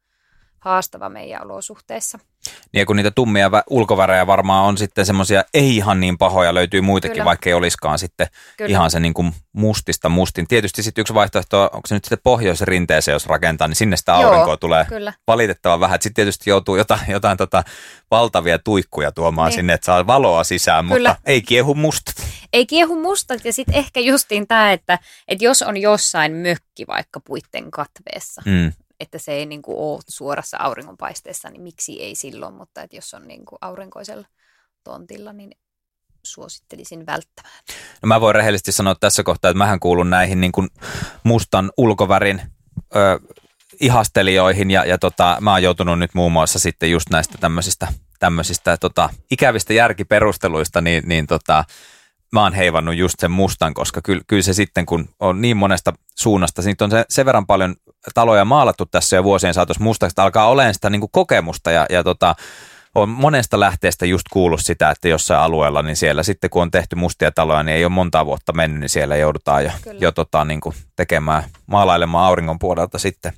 haastava 0.65 1.09
meidän 1.09 1.43
olosuhteissa. 1.43 2.19
Niin 2.45 2.79
ja 2.79 2.85
kun 2.85 2.95
niitä 2.95 3.11
tummia 3.11 3.51
ulkovärejä 3.69 4.27
varmaan 4.27 4.65
on 4.65 4.77
sitten 4.77 5.05
semmoisia 5.05 5.43
ei 5.53 5.75
ihan 5.75 5.99
niin 5.99 6.17
pahoja, 6.17 6.53
löytyy 6.53 6.81
muitakin, 6.81 7.13
Kyllä. 7.13 7.25
vaikka 7.25 7.49
ei 7.49 7.53
olisikaan 7.53 7.99
sitten 7.99 8.27
Kyllä. 8.57 8.69
ihan 8.69 8.91
se 8.91 8.99
niin 8.99 9.13
kuin 9.13 9.33
mustista 9.53 10.09
mustin. 10.09 10.47
Tietysti 10.47 10.83
sitten 10.83 11.01
yksi 11.01 11.13
vaihtoehto, 11.13 11.63
onko 11.63 11.87
se 11.87 11.95
nyt 11.95 12.05
sitten 12.05 12.19
pohjoisen 12.23 12.67
rinteeseen, 12.67 13.13
jos 13.13 13.25
rakentaa, 13.25 13.67
niin 13.67 13.75
sinne 13.75 13.97
sitä 13.97 14.15
aurinkoa 14.15 14.47
Joo, 14.47 14.57
tulee 14.57 14.85
kyllä. 14.85 15.13
valitettavan 15.27 15.79
vähän. 15.79 16.01
Sitten 16.01 16.13
tietysti 16.13 16.49
joutuu 16.49 16.75
jotain, 16.75 17.01
jotain 17.07 17.37
tota 17.37 17.63
valtavia 18.11 18.59
tuikkuja 18.59 19.11
tuomaan 19.11 19.49
niin. 19.49 19.55
sinne, 19.55 19.73
että 19.73 19.85
saa 19.85 20.07
valoa 20.07 20.43
sisään, 20.43 20.87
kyllä. 20.87 21.09
mutta 21.09 21.21
ei 21.25 21.41
kiehu 21.41 21.75
mustat. 21.75 22.15
Ei 22.53 22.65
kiehu 22.65 23.01
mustat 23.01 23.45
ja 23.45 23.53
sitten 23.53 23.75
ehkä 23.75 23.99
justiin 23.99 24.47
tämä, 24.47 24.71
että, 24.71 24.99
että 25.27 25.45
jos 25.45 25.61
on 25.61 25.77
jossain 25.77 26.31
mökki 26.31 26.87
vaikka 26.87 27.19
puitten 27.19 27.71
katveessa, 27.71 28.41
mm 28.45 28.71
että 28.99 29.17
se 29.17 29.31
ei 29.31 29.45
niin 29.45 29.61
kuin 29.61 29.77
ole 29.77 30.01
suorassa 30.07 30.57
auringonpaisteessa, 30.59 31.49
niin 31.49 31.61
miksi 31.61 32.03
ei 32.03 32.15
silloin, 32.15 32.53
mutta 32.53 32.81
että 32.81 32.95
jos 32.95 33.13
on 33.13 33.27
niin 33.27 33.45
kuin 33.45 33.59
aurinkoisella 33.61 34.27
tontilla, 34.83 35.33
niin 35.33 35.51
suosittelisin 36.23 37.05
välttämään. 37.05 37.59
No 38.01 38.07
mä 38.07 38.21
voin 38.21 38.35
rehellisesti 38.35 38.71
sanoa 38.71 38.95
tässä 38.95 39.23
kohtaa, 39.23 39.51
että 39.51 39.57
mähän 39.57 39.79
kuulun 39.79 40.09
näihin 40.09 40.41
niin 40.41 40.51
kuin 40.51 40.67
mustan 41.23 41.71
ulkovärin 41.77 42.41
ö, 42.95 43.19
ihastelijoihin 43.79 44.71
ja, 44.71 44.85
ja 44.85 44.97
tota, 44.97 45.37
mä 45.41 45.51
oon 45.51 45.63
joutunut 45.63 45.99
nyt 45.99 46.13
muun 46.13 46.31
muassa 46.31 46.59
sitten 46.59 46.91
just 46.91 47.09
näistä 47.09 47.37
tämmöisistä, 47.37 47.87
tämmöisistä 48.19 48.77
tota, 48.77 49.09
ikävistä 49.31 49.73
järkiperusteluista 49.73 50.81
niin, 50.81 51.03
niin 51.05 51.27
tota, 51.27 51.63
mä 52.31 52.43
oon 52.43 52.53
heivannut 52.53 52.95
just 52.95 53.19
sen 53.19 53.31
mustan, 53.31 53.73
koska 53.73 54.01
kyllä, 54.01 54.23
kyllä 54.27 54.41
se 54.41 54.53
sitten, 54.53 54.85
kun 54.85 55.09
on 55.19 55.41
niin 55.41 55.57
monesta 55.57 55.93
suunnasta, 56.15 56.61
niin 56.61 56.75
on 56.81 56.91
se, 56.91 57.05
sen 57.09 57.25
verran 57.25 57.45
paljon 57.45 57.75
taloja 58.13 58.45
maalattu 58.45 58.85
tässä 58.85 59.15
jo 59.15 59.23
vuosien 59.23 59.53
saatossa 59.53 59.83
mustaksi, 59.83 60.11
että 60.11 60.23
alkaa 60.23 60.49
olemaan 60.49 60.73
sitä 60.73 60.89
niin 60.89 60.99
kuin 60.99 61.11
kokemusta 61.11 61.71
ja, 61.71 61.85
ja 61.89 62.03
tota, 62.03 62.35
on 62.95 63.09
monesta 63.09 63.59
lähteestä 63.59 64.05
just 64.05 64.25
kuullut 64.31 64.61
sitä, 64.63 64.89
että 64.89 65.07
jossain 65.07 65.41
alueella, 65.41 65.81
niin 65.81 65.95
siellä 65.95 66.23
sitten 66.23 66.49
kun 66.49 66.61
on 66.61 66.71
tehty 66.71 66.95
mustia 66.95 67.31
taloja, 67.31 67.63
niin 67.63 67.77
ei 67.77 67.85
ole 67.85 67.91
monta 67.91 68.25
vuotta 68.25 68.53
mennyt, 68.53 68.79
niin 68.79 68.89
siellä 68.89 69.15
joudutaan 69.15 69.63
jo, 69.63 69.71
jo 69.99 70.11
tota, 70.11 70.45
niin 70.45 70.61
kuin 70.61 70.75
tekemään, 70.95 71.43
maalailemaan 71.67 72.25
auringon 72.25 72.59
puolelta 72.59 72.99
sitten 72.99 73.33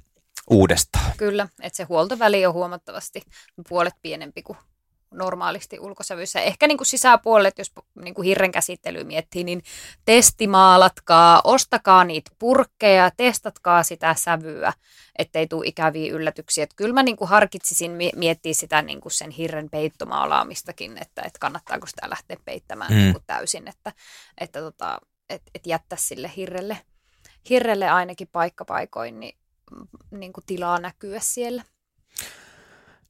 uudestaan. 0.49 1.11
Kyllä, 1.17 1.47
että 1.61 1.77
se 1.77 1.83
huoltoväli 1.83 2.45
on 2.45 2.53
huomattavasti 2.53 3.21
puolet 3.69 3.93
pienempi 4.01 4.43
kuin 4.43 4.57
normaalisti 5.11 5.79
ulkosävyissä. 5.79 6.41
Ehkä 6.41 6.67
niin 6.67 6.77
kuin 6.77 6.85
sisäpuolet, 6.87 7.57
jos 7.57 7.71
niin 8.01 8.13
kuin 8.13 8.25
hirren 8.25 8.51
käsittely 8.51 9.03
miettii, 9.03 9.43
niin 9.43 9.63
testimaalatkaa, 10.05 11.41
ostakaa 11.43 12.03
niitä 12.03 12.31
purkkeja, 12.39 13.11
testatkaa 13.17 13.83
sitä 13.83 14.15
sävyä, 14.17 14.73
ettei 15.17 15.47
tule 15.47 15.67
ikäviä 15.67 16.13
yllätyksiä. 16.13 16.63
Että 16.63 16.75
kyllä 16.75 16.93
mä 16.93 17.03
niin 17.03 17.17
kuin 17.17 17.29
harkitsisin 17.29 17.91
miettiä 18.15 18.53
sitä 18.53 18.81
niin 18.81 19.01
kuin 19.01 19.11
sen 19.11 19.31
hirren 19.31 19.69
peittomaalaamistakin, 19.69 20.97
että, 20.97 21.21
että 21.21 21.39
kannattaako 21.39 21.87
sitä 21.87 22.09
lähteä 22.09 22.37
peittämään 22.45 22.91
mm. 22.91 22.97
niin 22.97 23.13
kuin 23.13 23.23
täysin, 23.27 23.67
että, 23.67 23.93
että, 24.37 24.59
tota, 24.59 24.99
että, 25.29 25.51
että 25.55 25.69
jättää 25.69 25.97
sille 26.01 26.31
hirrelle, 26.35 26.77
hirrelle 27.49 27.89
ainakin 27.89 28.27
paikkapaikoin 28.31 29.19
niin, 29.19 29.37
niin 30.11 30.33
kuin 30.33 30.43
tilaa 30.45 30.79
näkyä 30.79 31.19
siellä. 31.19 31.63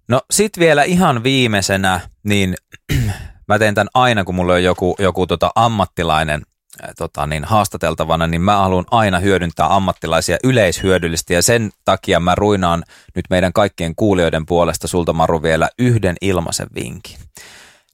No 0.08 0.22
sit 0.32 0.60
vielä 0.60 0.84
ihan 0.84 1.24
viimeisenä, 1.24 2.00
niin 2.24 2.56
mä 3.48 3.60
teen 3.60 3.76
tämän 3.76 3.90
aina, 3.94 4.24
kun 4.24 4.36
mulla 4.36 4.54
on 4.54 4.64
joku, 4.64 4.96
joku 5.00 5.28
tota 5.28 5.52
ammattilainen 5.56 6.42
äh, 6.84 6.90
tota, 6.98 7.28
niin 7.28 7.44
haastateltavana, 7.44 8.28
niin 8.28 8.42
mä 8.42 8.58
haluan 8.58 8.86
aina 8.92 9.20
hyödyntää 9.20 9.76
ammattilaisia 9.76 10.38
yleishyödyllisesti 10.44 11.34
ja 11.34 11.42
sen 11.42 11.72
takia 11.86 12.20
mä 12.20 12.36
ruinaan 12.36 12.84
nyt 13.16 13.26
meidän 13.30 13.54
kaikkien 13.54 13.96
kuulijoiden 13.96 14.46
puolesta 14.46 14.88
sulta 14.88 15.14
Maru 15.14 15.44
vielä 15.44 15.70
yhden 15.80 16.16
ilmaisen 16.22 16.68
vinkin. 16.76 17.18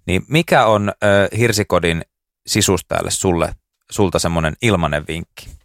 Niin 0.05 0.23
mikä 0.27 0.65
on 0.65 0.89
äh, 0.89 1.39
Hirsikodin 1.39 2.01
sisustajalle 2.47 3.11
sulle, 3.11 3.55
sulta 3.91 4.19
semmoinen 4.19 4.53
ilmainen 4.61 5.07
vinkki? 5.07 5.62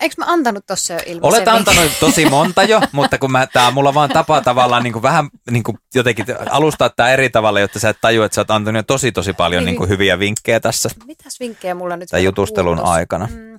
Eikö 0.00 0.14
mä 0.18 0.24
antanut 0.28 0.66
tossa 0.66 0.92
jo 0.92 0.98
ilmaisen 1.06 1.38
Olet 1.38 1.48
antanut 1.48 1.92
tosi 2.00 2.26
monta 2.30 2.62
jo, 2.62 2.80
mutta 2.92 3.18
kun 3.18 3.32
mä, 3.32 3.46
tää, 3.46 3.70
mulla 3.70 3.94
vaan 3.94 4.08
tapa 4.10 4.40
tavallaan 4.40 4.82
niin 4.82 4.92
kuin 4.92 5.02
vähän 5.02 5.28
niin 5.50 5.62
kuin 5.62 5.78
jotenkin 5.94 6.26
alustaa 6.50 6.90
tämä 6.90 7.10
eri 7.10 7.30
tavalla, 7.30 7.60
jotta 7.60 7.78
sä 7.80 7.88
et 7.88 7.98
tajua, 8.00 8.26
että 8.26 8.34
sä 8.34 8.40
oot 8.40 8.50
antanut 8.50 8.78
jo 8.78 8.82
tosi 8.82 9.12
tosi 9.12 9.32
paljon 9.32 9.64
niin 9.64 9.76
kuin 9.76 9.88
hyviä 9.88 10.18
vinkkejä 10.18 10.60
tässä. 10.60 10.90
Mitäs 11.06 11.40
vinkkejä 11.40 11.74
mulla 11.74 11.96
nyt 11.96 12.08
Tämän 12.08 12.24
jutustelun 12.24 12.76
kuultos? 12.76 12.94
aikana. 12.94 13.28
Mm. 13.32 13.52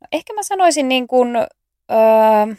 No, 0.00 0.06
ehkä 0.12 0.32
mä 0.34 0.42
sanoisin 0.42 0.88
niin 0.88 1.08
kuin, 1.08 1.36
öö, 1.36 2.54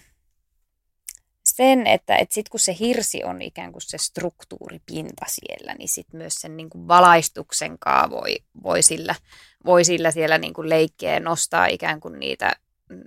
sen, 1.56 1.88
että, 1.88 2.16
että 2.16 2.34
sitten 2.34 2.52
kun 2.52 2.60
se 2.60 2.76
hirsi 2.80 3.24
on 3.24 3.42
ikään 3.42 3.72
kuin 3.72 3.82
se 3.82 3.98
struktuuripinta 3.98 5.26
siellä, 5.28 5.74
niin 5.74 5.90
sitten 5.90 6.18
myös 6.18 6.34
sen 6.34 6.58
niin 6.58 6.70
kuin 6.70 6.88
valaistuksen 6.88 7.78
voi, 8.10 8.36
voi, 8.64 8.82
sillä, 8.82 9.16
voi 9.66 9.84
sillä 9.84 10.12
siellä 10.12 10.38
niin 10.38 10.54
kuin 10.54 10.70
leikkeä 10.70 11.20
nostaa 11.20 11.66
ikään 11.66 12.00
kuin 12.00 12.20
niitä, 12.20 12.56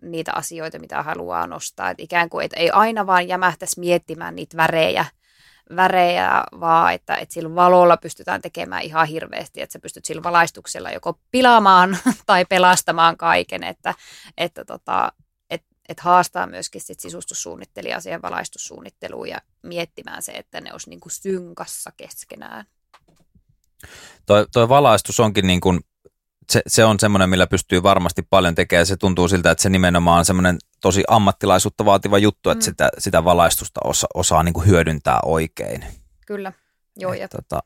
niitä 0.03 0.33
asioita, 0.35 0.79
mitä 0.79 1.03
haluaa 1.03 1.47
nostaa. 1.47 1.91
Et 1.91 2.01
ikään 2.01 2.29
kuin, 2.29 2.45
että 2.45 2.61
ei 2.61 2.71
aina 2.71 3.07
vaan 3.07 3.29
jämähtäisi 3.29 3.81
miettimään 3.81 4.37
niitä 4.37 4.57
värejä, 4.57 5.05
värejä, 5.77 6.45
vaan 6.61 6.95
että, 6.95 7.15
että 7.15 7.33
sillä 7.33 7.55
valolla 7.55 7.97
pystytään 7.97 8.43
tekemään 8.43 8.83
ihan 8.83 9.07
hirveästi, 9.07 9.63
että 9.63 9.73
sä 9.73 9.79
pystyt 9.79 10.05
sillä 10.05 10.23
valaistuksella 10.23 10.91
joko 10.91 11.19
pilaamaan 11.31 11.99
tai 12.27 12.45
pelastamaan 12.45 13.17
kaiken, 13.17 13.65
että, 13.65 13.95
että 14.39 14.65
tota, 14.65 15.13
että 15.89 16.03
haastaa 16.03 16.47
myöskin 16.47 16.81
sit 16.81 17.01
sisustussuunnittelijaa 17.01 18.01
siihen 18.01 18.23
valaistussuunnitteluun 18.23 19.29
ja 19.29 19.41
miettimään 19.63 20.23
se, 20.23 20.33
että 20.33 20.61
ne 20.61 20.73
olisi 20.73 20.91
niin 20.91 21.01
kuin 21.01 21.13
synkassa 21.13 21.93
keskenään. 21.97 22.65
Toi, 24.27 24.47
toi 24.53 24.69
valaistus 24.69 25.21
onkin 25.21 25.47
niin 25.47 25.61
kuin, 25.61 25.81
se, 26.53 26.63
se 26.67 26.85
on 26.85 27.01
semmoinen, 27.01 27.31
millä 27.31 27.47
pystyy 27.47 27.83
varmasti 27.83 28.23
paljon 28.31 28.55
tekemään. 28.55 28.87
Se 28.87 28.97
tuntuu 28.97 29.29
siltä, 29.29 29.51
että 29.51 29.63
se 29.63 29.69
nimenomaan 29.69 30.19
on 30.19 30.25
semmoinen 30.25 30.59
tosi 30.81 31.05
ammattilaisuutta 31.09 31.85
vaativa 31.85 32.19
juttu, 32.19 32.51
että 32.51 32.63
mm. 32.63 32.65
sitä, 32.65 32.89
sitä 32.99 33.25
valaistusta 33.25 33.81
osa, 33.85 34.07
osaa 34.15 34.43
niin 34.43 34.53
kuin 34.53 34.67
hyödyntää 34.67 35.21
oikein. 35.25 35.85
Kyllä, 36.27 36.53
joo. 36.97 37.13
Et, 37.13 37.21
ja 37.21 37.29
tota, 37.29 37.63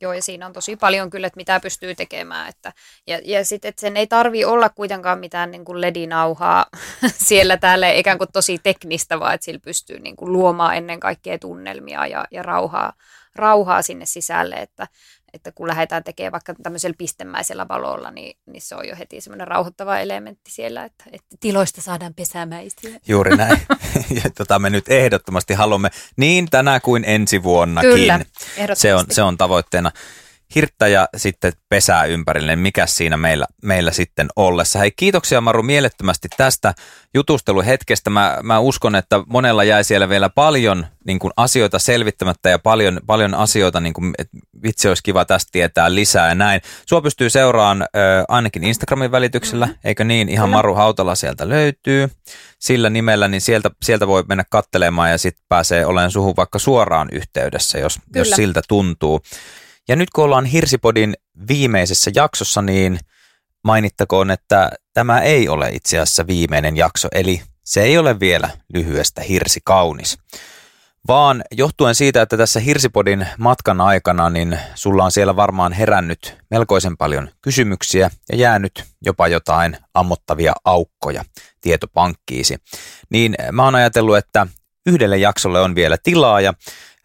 Joo, 0.00 0.12
ja 0.12 0.22
siinä 0.22 0.46
on 0.46 0.52
tosi 0.52 0.76
paljon 0.76 1.10
kyllä, 1.10 1.26
että 1.26 1.36
mitä 1.36 1.60
pystyy 1.60 1.94
tekemään. 1.94 2.48
Että, 2.48 2.72
ja 3.06 3.20
ja 3.24 3.44
sitten, 3.44 3.68
että 3.68 3.80
sen 3.80 3.96
ei 3.96 4.06
tarvi 4.06 4.44
olla 4.44 4.68
kuitenkaan 4.68 5.18
mitään 5.18 5.50
niin 5.50 5.64
kuin 5.64 5.80
ledinauhaa 5.80 6.66
siellä 7.28 7.56
täällä, 7.56 7.92
ikään 7.92 8.18
kuin 8.18 8.32
tosi 8.32 8.58
teknistä, 8.58 9.20
vaan 9.20 9.34
että 9.34 9.44
sillä 9.44 9.60
pystyy 9.64 9.98
niin 9.98 10.16
kuin 10.16 10.32
luomaan 10.32 10.76
ennen 10.76 11.00
kaikkea 11.00 11.38
tunnelmia 11.38 12.06
ja, 12.06 12.24
ja 12.30 12.42
rauhaa, 12.42 12.92
rauhaa 13.34 13.82
sinne 13.82 14.06
sisälle, 14.06 14.54
että, 14.56 14.86
että 15.32 15.52
kun 15.52 15.68
lähdetään 15.68 16.04
tekemään 16.04 16.32
vaikka 16.32 16.54
tämmöisellä 16.62 16.94
pistemäisellä 16.98 17.66
valolla, 17.68 18.10
niin, 18.10 18.38
niin 18.46 18.62
se 18.62 18.74
on 18.74 18.88
jo 18.88 18.96
heti 18.98 19.20
semmoinen 19.20 19.48
rauhoittava 19.48 19.98
elementti 19.98 20.50
siellä, 20.50 20.84
että, 20.84 21.04
että 21.12 21.36
tiloista 21.40 21.82
saadaan 21.82 22.14
pesämäisiä. 22.14 23.00
Juuri 23.08 23.36
näin. 23.36 23.60
ja 24.24 24.30
tota 24.36 24.58
me 24.58 24.70
nyt 24.70 24.88
ehdottomasti 24.88 25.54
haluamme 25.54 25.90
niin 26.16 26.50
tänä 26.50 26.80
kuin 26.80 27.04
ensi 27.04 27.42
vuonnakin. 27.42 27.90
Kyllä, 27.90 28.20
se 28.74 28.94
on, 28.94 29.04
se 29.10 29.22
on 29.22 29.36
tavoitteena 29.36 29.90
hirttä 30.54 30.88
ja 30.88 31.08
sitten 31.16 31.52
pesää 31.68 32.04
ympärille, 32.04 32.52
niin 32.52 32.62
mikä 32.62 32.86
siinä 32.86 33.16
meillä, 33.16 33.46
meillä 33.62 33.92
sitten 33.92 34.28
ollessa. 34.36 34.78
Hei, 34.78 34.90
kiitoksia 34.90 35.40
Maru 35.40 35.62
mielettömästi 35.62 36.28
tästä 36.36 36.74
jutusteluhetkestä. 37.14 38.10
Mä, 38.10 38.38
mä 38.42 38.58
uskon, 38.58 38.94
että 38.94 39.20
monella 39.26 39.64
jäi 39.64 39.84
siellä 39.84 40.08
vielä 40.08 40.28
paljon 40.28 40.86
niin 41.06 41.18
kuin 41.18 41.32
asioita 41.36 41.78
selvittämättä 41.78 42.50
ja 42.50 42.58
paljon, 42.58 43.00
paljon 43.06 43.34
asioita, 43.34 43.80
niin 43.80 43.92
kuin, 43.92 44.14
että 44.18 44.38
vitsi 44.62 44.88
olisi 44.88 45.02
kiva 45.02 45.24
tästä 45.24 45.48
tietää 45.52 45.94
lisää 45.94 46.28
ja 46.28 46.34
näin. 46.34 46.60
Sua 46.86 47.00
pystyy 47.00 47.30
seuraamaan 47.30 47.82
äh, 47.82 47.88
ainakin 48.28 48.64
Instagramin 48.64 49.12
välityksellä, 49.12 49.66
mm-hmm. 49.66 49.80
eikö 49.84 50.04
niin? 50.04 50.28
Ihan. 50.28 50.48
Maru 50.50 50.74
Hautala 50.74 51.14
sieltä 51.14 51.48
löytyy 51.48 52.10
sillä 52.58 52.90
nimellä, 52.90 53.28
niin 53.28 53.40
sieltä, 53.40 53.70
sieltä 53.82 54.06
voi 54.06 54.24
mennä 54.28 54.44
kattelemaan 54.50 55.10
ja 55.10 55.18
sitten 55.18 55.44
pääsee 55.48 55.86
olemaan 55.86 56.10
suhun 56.10 56.36
vaikka 56.36 56.58
suoraan 56.58 57.08
yhteydessä, 57.12 57.78
jos, 57.78 57.98
jos 58.14 58.30
siltä 58.30 58.62
tuntuu. 58.68 59.20
Ja 59.88 59.96
nyt 59.96 60.10
kun 60.10 60.24
ollaan 60.24 60.44
Hirsipodin 60.44 61.14
viimeisessä 61.48 62.10
jaksossa, 62.14 62.62
niin 62.62 62.98
mainittakoon, 63.64 64.30
että 64.30 64.70
tämä 64.94 65.20
ei 65.20 65.48
ole 65.48 65.70
itse 65.70 65.98
asiassa 65.98 66.26
viimeinen 66.26 66.76
jakso, 66.76 67.08
eli 67.12 67.42
se 67.64 67.82
ei 67.82 67.98
ole 67.98 68.20
vielä 68.20 68.50
lyhyestä 68.74 69.22
hirsi 69.22 69.60
kaunis. 69.64 70.18
Vaan 71.08 71.44
johtuen 71.52 71.94
siitä, 71.94 72.22
että 72.22 72.36
tässä 72.36 72.60
Hirsipodin 72.60 73.26
matkan 73.38 73.80
aikana, 73.80 74.30
niin 74.30 74.58
sulla 74.74 75.04
on 75.04 75.10
siellä 75.10 75.36
varmaan 75.36 75.72
herännyt 75.72 76.36
melkoisen 76.50 76.96
paljon 76.96 77.30
kysymyksiä 77.42 78.10
ja 78.32 78.38
jäänyt 78.38 78.84
jopa 79.02 79.28
jotain 79.28 79.76
ammottavia 79.94 80.52
aukkoja 80.64 81.24
tietopankkiisi. 81.60 82.56
Niin 83.10 83.34
mä 83.52 83.64
oon 83.64 83.74
ajatellut, 83.74 84.16
että 84.16 84.46
yhdelle 84.86 85.16
jaksolle 85.16 85.60
on 85.60 85.74
vielä 85.74 85.96
tilaa 86.02 86.40
ja 86.40 86.54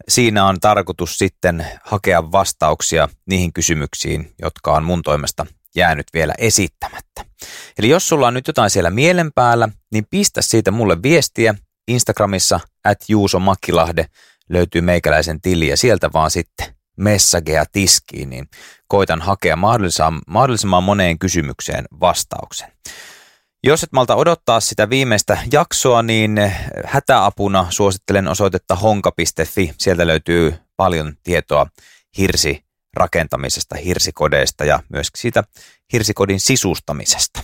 Siinä 0.07 0.45
on 0.45 0.59
tarkoitus 0.59 1.17
sitten 1.17 1.67
hakea 1.83 2.31
vastauksia 2.31 3.09
niihin 3.25 3.53
kysymyksiin, 3.53 4.33
jotka 4.41 4.73
on 4.73 4.83
mun 4.83 5.01
toimesta 5.01 5.45
jäänyt 5.75 6.07
vielä 6.13 6.33
esittämättä. 6.37 7.25
Eli 7.77 7.89
jos 7.89 8.07
sulla 8.07 8.27
on 8.27 8.33
nyt 8.33 8.47
jotain 8.47 8.69
siellä 8.69 8.89
mielen 8.89 9.31
päällä, 9.35 9.69
niin 9.91 10.05
pistä 10.09 10.41
siitä 10.41 10.71
mulle 10.71 11.03
viestiä 11.03 11.55
Instagramissa, 11.87 12.59
at 12.85 12.97
Juuso 13.07 13.39
Makkilahde, 13.39 14.05
löytyy 14.49 14.81
meikäläisen 14.81 15.41
tili 15.41 15.67
ja 15.67 15.77
sieltä 15.77 16.09
vaan 16.13 16.31
sitten 16.31 16.75
messagea 16.97 17.65
tiskiin, 17.71 18.29
niin 18.29 18.47
koitan 18.87 19.21
hakea 19.21 19.55
mahdollisimman, 19.55 20.21
mahdollisimman 20.27 20.83
moneen 20.83 21.19
kysymykseen 21.19 21.85
vastauksen. 21.99 22.71
Jos 23.65 23.83
et 23.83 23.91
malta 23.91 24.15
odottaa 24.15 24.59
sitä 24.59 24.89
viimeistä 24.89 25.37
jaksoa, 25.51 26.03
niin 26.03 26.51
hätäapuna 26.85 27.67
suosittelen 27.69 28.27
osoitetta 28.27 28.75
honka.fi. 28.75 29.73
Sieltä 29.77 30.07
löytyy 30.07 30.55
paljon 30.75 31.13
tietoa 31.23 31.67
hirsi 32.17 32.63
rakentamisesta, 32.93 33.75
hirsikodeista 33.75 34.65
ja 34.65 34.79
myös 34.89 35.07
siitä 35.15 35.43
hirsikodin 35.93 36.39
sisustamisesta. 36.39 37.43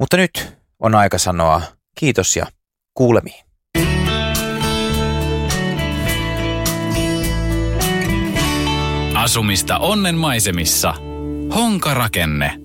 Mutta 0.00 0.16
nyt 0.16 0.56
on 0.78 0.94
aika 0.94 1.18
sanoa 1.18 1.62
kiitos 1.98 2.36
ja 2.36 2.46
kuulemiin. 2.94 3.44
Asumista 9.14 9.78
onnen 9.78 10.14
maisemissa. 10.14 10.94
Honkarakenne. 11.54 12.61